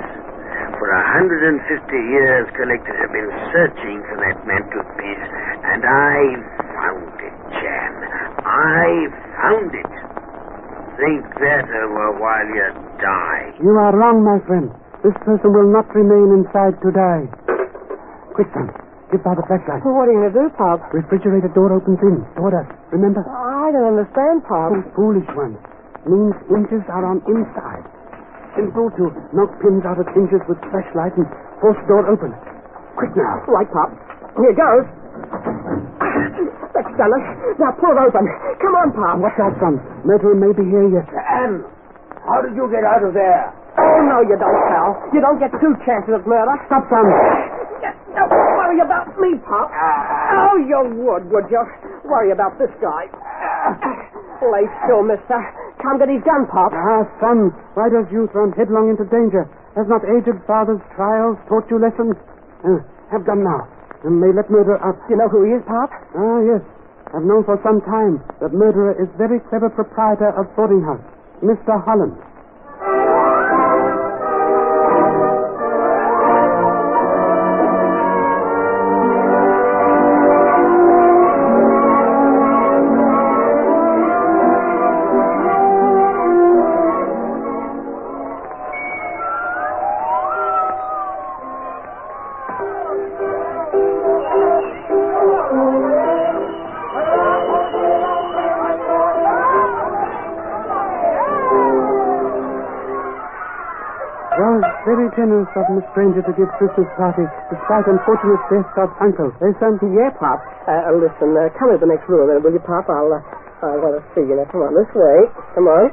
For 0.80 0.88
a 0.88 1.04
hundred 1.12 1.44
and 1.44 1.60
fifty 1.68 2.00
years, 2.00 2.48
collectors 2.56 2.98
have 3.04 3.12
been 3.12 3.32
searching 3.52 4.00
for 4.08 4.18
that 4.24 4.40
mantelpiece, 4.48 5.26
and 5.68 5.84
I 5.84 6.16
found 6.32 6.32
it, 6.32 6.48
Chan. 6.48 6.51
I 8.62 9.10
found 9.42 9.74
it. 9.74 9.94
Think 11.02 11.26
better 11.42 11.82
while 12.22 12.46
you 12.54 12.68
die. 13.02 13.58
You 13.58 13.74
are 13.74 13.94
wrong, 13.98 14.22
my 14.22 14.38
friend. 14.46 14.70
This 15.02 15.18
person 15.26 15.50
will 15.50 15.66
not 15.74 15.90
remain 15.98 16.30
inside 16.38 16.78
to 16.86 16.90
die. 16.94 17.26
Quick, 18.38 18.54
son. 18.54 18.70
Give 19.10 19.20
by 19.26 19.34
the 19.34 19.42
flashlight. 19.50 19.82
What 19.82 20.08
are 20.08 20.14
you 20.14 20.30
going 20.30 20.32
to 20.32 20.38
do, 20.38 20.46
Pop? 20.56 20.80
Refrigerator 20.94 21.50
door 21.58 21.74
opens 21.74 22.00
in 22.06 22.22
toward 22.38 22.54
us. 22.54 22.70
Remember? 22.94 23.26
I 23.26 23.74
don't 23.74 23.98
understand, 23.98 24.46
Pop. 24.46 24.72
Oh, 24.72 24.86
foolish 24.94 25.28
one. 25.34 25.58
Means 26.06 26.38
hinges 26.48 26.86
are 26.88 27.04
on 27.04 27.20
inside. 27.28 27.84
Simple 28.54 28.94
to 29.02 29.10
knock 29.34 29.52
pins 29.58 29.84
out 29.90 29.98
of 29.98 30.06
hinges 30.14 30.40
with 30.48 30.62
flashlight 30.70 31.18
and 31.18 31.26
force 31.60 31.82
door 31.90 32.06
open. 32.08 32.32
Quick 32.96 33.12
now. 33.18 33.42
Right, 33.50 33.68
Pop. 33.74 33.90
Here 34.38 34.54
goes. 34.54 34.86
Done 36.98 37.14
it. 37.14 37.24
Now 37.62 37.72
pull 37.78 37.94
it 37.94 38.00
open. 38.02 38.26
Come 38.62 38.74
on, 38.78 38.90
Pop. 38.94 39.18
Watch 39.22 39.38
out, 39.42 39.54
son. 39.62 39.78
Murderer 40.06 40.36
may 40.36 40.54
be 40.54 40.66
here 40.66 40.88
yet. 40.90 41.08
Anne, 41.14 41.62
how 42.26 42.42
did 42.42 42.54
you 42.58 42.66
get 42.70 42.84
out 42.86 43.02
of 43.06 43.14
there? 43.14 43.54
Oh, 43.78 44.00
no, 44.04 44.22
you 44.26 44.36
don't, 44.38 44.62
pal. 44.68 44.98
You 45.16 45.22
don't 45.22 45.40
get 45.40 45.50
two 45.62 45.74
chances 45.88 46.12
at 46.18 46.26
murder. 46.28 46.54
Stop, 46.68 46.86
son. 46.92 47.06
Don't 48.12 48.30
worry 48.30 48.82
about 48.84 49.08
me, 49.18 49.40
Pop. 49.48 49.72
Oh, 49.72 50.58
you 50.60 50.80
would, 51.06 51.24
would 51.32 51.48
you? 51.50 51.64
Worry 52.06 52.32
about 52.36 52.60
this 52.60 52.70
guy. 52.84 53.08
Lay 54.42 54.66
still, 54.84 55.06
mister. 55.06 55.38
Come 55.82 55.98
get 56.02 56.10
his 56.10 56.22
gun, 56.26 56.46
Pop. 56.52 56.74
Ah, 56.74 57.06
son. 57.22 57.54
Why 57.74 57.90
does 57.90 58.06
youth 58.12 58.30
run 58.34 58.52
headlong 58.58 58.90
into 58.90 59.06
danger? 59.10 59.48
Has 59.78 59.88
not 59.88 60.04
aged 60.04 60.36
father's 60.46 60.82
trials 60.98 61.38
taught 61.48 61.70
you 61.72 61.80
lessons? 61.80 62.18
Uh, 62.66 62.84
have 63.10 63.26
gun 63.26 63.42
now. 63.46 63.66
And 64.04 64.20
may 64.20 64.34
let 64.34 64.50
murderer 64.50 64.82
up. 64.82 64.98
You 65.10 65.18
know 65.18 65.30
who 65.30 65.46
he 65.46 65.54
is, 65.54 65.64
Pop? 65.70 65.90
Ah, 66.18 66.40
yes. 66.42 66.62
I've 67.14 67.28
known 67.28 67.44
for 67.44 67.60
some 67.62 67.82
time 67.86 68.24
that 68.40 68.54
murderer 68.54 68.96
is 68.98 69.10
very 69.18 69.40
clever 69.52 69.70
proprietor 69.70 70.32
of 70.40 70.48
boarding 70.56 70.82
house, 70.82 71.04
Mr. 71.44 71.76
Holland. 71.84 72.16
Very 104.88 105.08
generous 105.16 105.50
of 105.56 105.66
Miss 105.74 105.86
Granger 105.94 106.24
to 106.26 106.34
give 106.36 106.50
Christmas 106.58 106.88
party 106.98 107.26
despite 107.52 107.86
unfortunate 107.88 108.42
death 108.50 108.70
of 108.80 108.90
uncle. 109.04 109.30
Eh, 109.44 109.54
son? 109.60 109.78
Yeah, 109.94 110.12
Pop. 110.18 110.40
Uh, 110.68 110.92
listen, 110.98 111.34
uh, 111.36 111.50
come 111.58 111.72
into 111.74 111.86
the 111.86 111.92
next 111.92 112.08
room, 112.08 112.28
will 112.30 112.54
you, 112.54 112.64
Pop? 112.64 112.88
I'll, 112.88 113.12
uh, 113.12 113.22
I 113.66 113.78
want 113.78 114.00
to 114.00 114.04
see 114.16 114.24
you. 114.26 114.36
Now, 114.38 114.48
come 114.50 114.66
on, 114.66 114.74
this 114.74 114.90
way. 114.94 115.18
Come 115.56 115.68
on. 115.70 115.86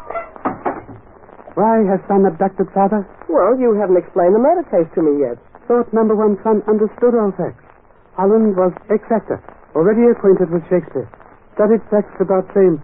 Why 1.59 1.83
has 1.91 1.99
son 2.07 2.23
abducted 2.25 2.71
father? 2.71 3.03
Well, 3.27 3.59
you 3.59 3.75
haven't 3.75 3.99
explained 3.99 4.35
the 4.35 4.43
murder 4.43 4.62
case 4.71 4.87
to 4.95 5.03
me 5.03 5.27
yet. 5.27 5.37
Thought 5.67 5.91
number 5.93 6.14
one 6.14 6.38
son 6.47 6.62
understood 6.71 7.19
all 7.19 7.35
facts. 7.35 7.61
Holland 8.14 8.55
was 8.57 8.73
ex-actor, 8.91 9.43
already 9.75 10.07
acquainted 10.07 10.51
with 10.51 10.62
Shakespeare. 10.71 11.11
Studied 11.59 11.83
facts 11.91 12.14
about 12.23 12.47
fame, 12.55 12.79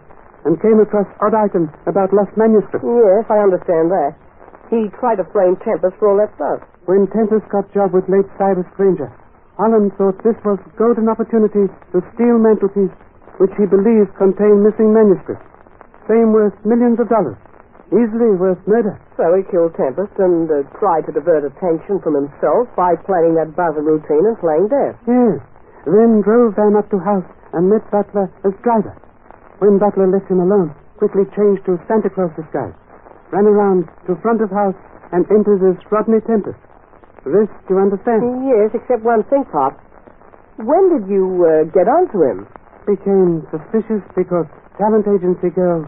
and 0.44 0.58
came 0.60 0.82
across 0.82 1.06
odd 1.22 1.34
items 1.34 1.70
about 1.86 2.12
lost 2.12 2.34
manuscripts. 2.36 2.82
Yes, 2.82 3.24
I 3.30 3.38
understand 3.46 3.90
that. 3.94 4.18
He 4.70 4.88
tried 5.00 5.20
to 5.20 5.26
frame 5.32 5.56
Tempest 5.60 5.96
for 5.98 6.08
all 6.10 6.18
that 6.18 6.34
stuff. 6.34 6.64
When 6.86 7.06
Tempest 7.08 7.48
got 7.48 7.70
job 7.72 7.92
with 7.92 8.08
late 8.08 8.26
Cyrus 8.38 8.66
Granger, 8.76 9.12
Holland 9.56 9.92
thought 9.96 10.18
this 10.24 10.36
was 10.44 10.58
golden 10.76 11.08
opportunity 11.08 11.70
to 11.92 11.98
steal 12.14 12.38
mantelpiece, 12.42 12.92
which 13.38 13.54
he 13.56 13.66
believed 13.66 14.10
contained 14.18 14.64
missing 14.64 14.92
manuscripts. 14.92 15.46
Fame 16.08 16.32
worth 16.32 16.54
millions 16.64 16.98
of 17.00 17.08
dollars. 17.08 17.38
Easily 17.92 18.34
worth 18.34 18.58
murder. 18.66 18.98
So 19.16 19.30
he 19.36 19.44
killed 19.52 19.76
Tempest 19.76 20.12
and 20.18 20.50
uh, 20.50 20.64
tried 20.80 21.06
to 21.06 21.12
divert 21.12 21.44
attention 21.44 22.00
from 22.00 22.16
himself 22.18 22.66
by 22.74 22.96
planning 23.06 23.36
that 23.38 23.54
buzzer 23.54 23.84
routine 23.84 24.26
and 24.26 24.36
playing 24.40 24.68
dead. 24.68 24.98
Yes. 25.06 25.38
Then 25.86 26.24
drove 26.24 26.56
Van 26.56 26.74
up 26.74 26.90
to 26.90 26.98
house 26.98 27.28
and 27.52 27.70
met 27.70 27.84
Butler 27.92 28.32
as 28.42 28.56
driver. 28.64 28.96
When 29.60 29.78
Butler 29.78 30.10
left 30.10 30.26
him 30.26 30.40
alone, 30.40 30.74
quickly 30.98 31.24
changed 31.36 31.62
to 31.66 31.78
Santa 31.86 32.10
Claus 32.10 32.32
disguise, 32.34 32.74
ran 33.34 33.50
around 33.50 33.90
to 34.06 34.14
front 34.22 34.38
of 34.38 34.50
house 34.54 34.78
and 35.10 35.26
entered 35.26 35.58
as 35.66 35.74
Rodney 35.90 36.22
Tempest. 36.22 36.54
This 37.26 37.50
you 37.66 37.82
understand? 37.82 38.46
Yes, 38.46 38.70
except 38.78 39.02
one 39.02 39.26
thing, 39.26 39.42
Pop. 39.50 39.74
When 40.62 40.94
did 40.94 41.10
you 41.10 41.26
uh, 41.42 41.66
get 41.74 41.90
onto 41.90 42.22
him? 42.22 42.46
Became 42.86 43.42
suspicious 43.50 44.06
because 44.14 44.46
talent 44.78 45.10
agency 45.10 45.50
girl 45.50 45.82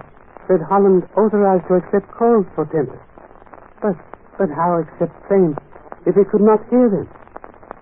said 0.51 0.59
Holland 0.67 1.07
authorized 1.15 1.71
to 1.71 1.79
accept 1.79 2.11
calls 2.11 2.51
for 2.59 2.67
Tempest. 2.75 2.99
But, 3.79 3.95
but 4.43 4.51
how 4.51 4.83
accept 4.83 5.15
fame 5.31 5.55
if 6.03 6.19
he 6.19 6.25
could 6.27 6.43
not 6.43 6.67
hear 6.67 6.91
them? 6.91 7.07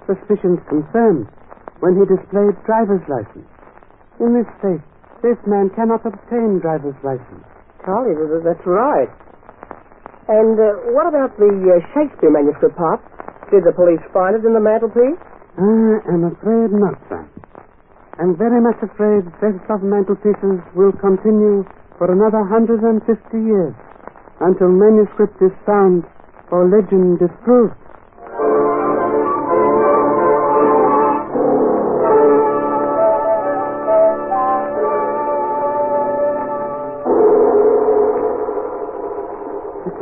Suspicions 0.04 0.60
confirmed 0.68 1.24
when 1.80 1.96
he 1.96 2.04
displayed 2.04 2.52
driver's 2.68 3.04
license. 3.08 3.48
In 4.20 4.36
this 4.36 4.48
state, 4.60 4.84
this 5.24 5.40
man 5.48 5.72
cannot 5.72 6.04
obtain 6.04 6.60
driver's 6.60 6.98
license. 7.00 7.46
Charlie, 7.86 8.12
that's 8.44 8.66
right. 8.66 9.08
And 10.24 10.56
uh, 10.56 10.96
what 10.96 11.04
about 11.04 11.36
the 11.36 11.52
uh, 11.52 11.84
Shakespeare 11.92 12.32
manuscript, 12.32 12.80
Pop? 12.80 12.96
Did 13.52 13.68
the 13.68 13.76
police 13.76 14.00
find 14.16 14.32
it 14.32 14.40
in 14.40 14.56
the 14.56 14.62
mantelpiece? 14.62 15.20
I 15.60 16.00
am 16.08 16.32
afraid 16.32 16.72
not, 16.72 16.96
sir. 17.12 17.28
I'm 18.16 18.32
very 18.32 18.56
much 18.64 18.80
afraid 18.80 19.28
of 19.28 19.80
mantelpieces 19.84 20.64
will 20.72 20.96
continue 20.96 21.60
for 22.00 22.08
another 22.08 22.40
150 22.40 23.04
years 23.36 23.74
until 24.40 24.72
manuscript 24.72 25.36
is 25.44 25.52
found 25.68 26.08
or 26.48 26.72
legend 26.72 27.20
disproved. 27.20 27.83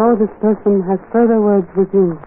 so 0.02 0.16
this 0.18 0.34
person 0.42 0.82
has 0.82 0.98
further 1.12 1.38
words 1.40 1.68
with 1.76 1.86
you. 1.94 2.18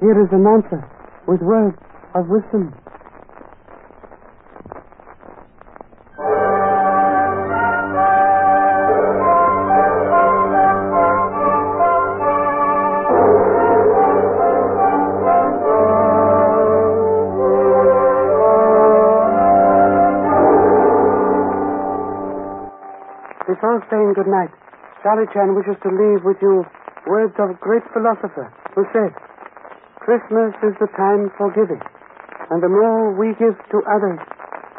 Here 0.00 0.16
is 0.16 0.32
an 0.32 0.46
answer, 0.48 0.80
with 1.28 1.42
words 1.42 1.76
of 2.14 2.24
wisdom. 2.28 2.72
Before 23.44 23.84
saying 23.90 24.14
good 24.14 24.28
night, 24.28 24.48
Charlie 25.02 25.26
Chan 25.34 25.54
wishes 25.54 25.76
to 25.82 25.90
leave 25.90 26.24
with 26.24 26.38
you 26.40 26.64
words 27.08 27.32
of 27.40 27.50
a 27.50 27.58
great 27.58 27.82
philosopher 27.96 28.52
who 28.76 28.84
said, 28.92 29.16
Christmas 30.04 30.52
is 30.62 30.76
the 30.78 30.88
time 30.96 31.32
for 31.40 31.48
giving, 31.56 31.80
and 32.52 32.62
the 32.62 32.68
more 32.68 33.16
we 33.16 33.32
give 33.40 33.56
to 33.72 33.78
others, 33.88 34.20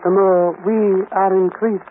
the 0.06 0.14
more 0.14 0.54
we 0.62 1.06
are 1.12 1.34
increased. 1.34 1.90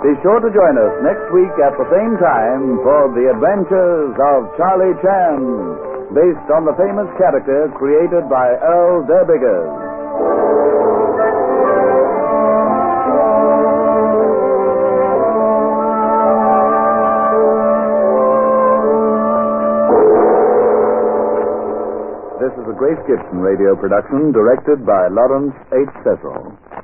Be 0.00 0.16
sure 0.22 0.40
to 0.40 0.50
join 0.50 0.74
us 0.78 0.94
next 1.02 1.26
week 1.34 1.54
at 1.62 1.76
the 1.76 1.86
same 1.92 2.14
time 2.18 2.78
for 2.82 3.12
the 3.14 3.30
adventures 3.30 4.14
of 4.18 4.50
Charlie 4.56 4.96
Chan, 5.02 5.89
based 6.14 6.50
on 6.50 6.66
the 6.66 6.74
famous 6.74 7.06
character 7.18 7.70
created 7.78 8.26
by 8.28 8.50
Earl 8.58 9.06
Derr 9.06 9.24
Biggers. 9.30 9.70
This 22.40 22.52
is 22.56 22.66
a 22.66 22.74
Grace 22.74 22.98
Gibson 23.06 23.38
radio 23.38 23.76
production 23.76 24.32
directed 24.32 24.86
by 24.86 25.08
Lawrence 25.12 25.54
H. 25.70 25.92
Cecil. 26.02 26.69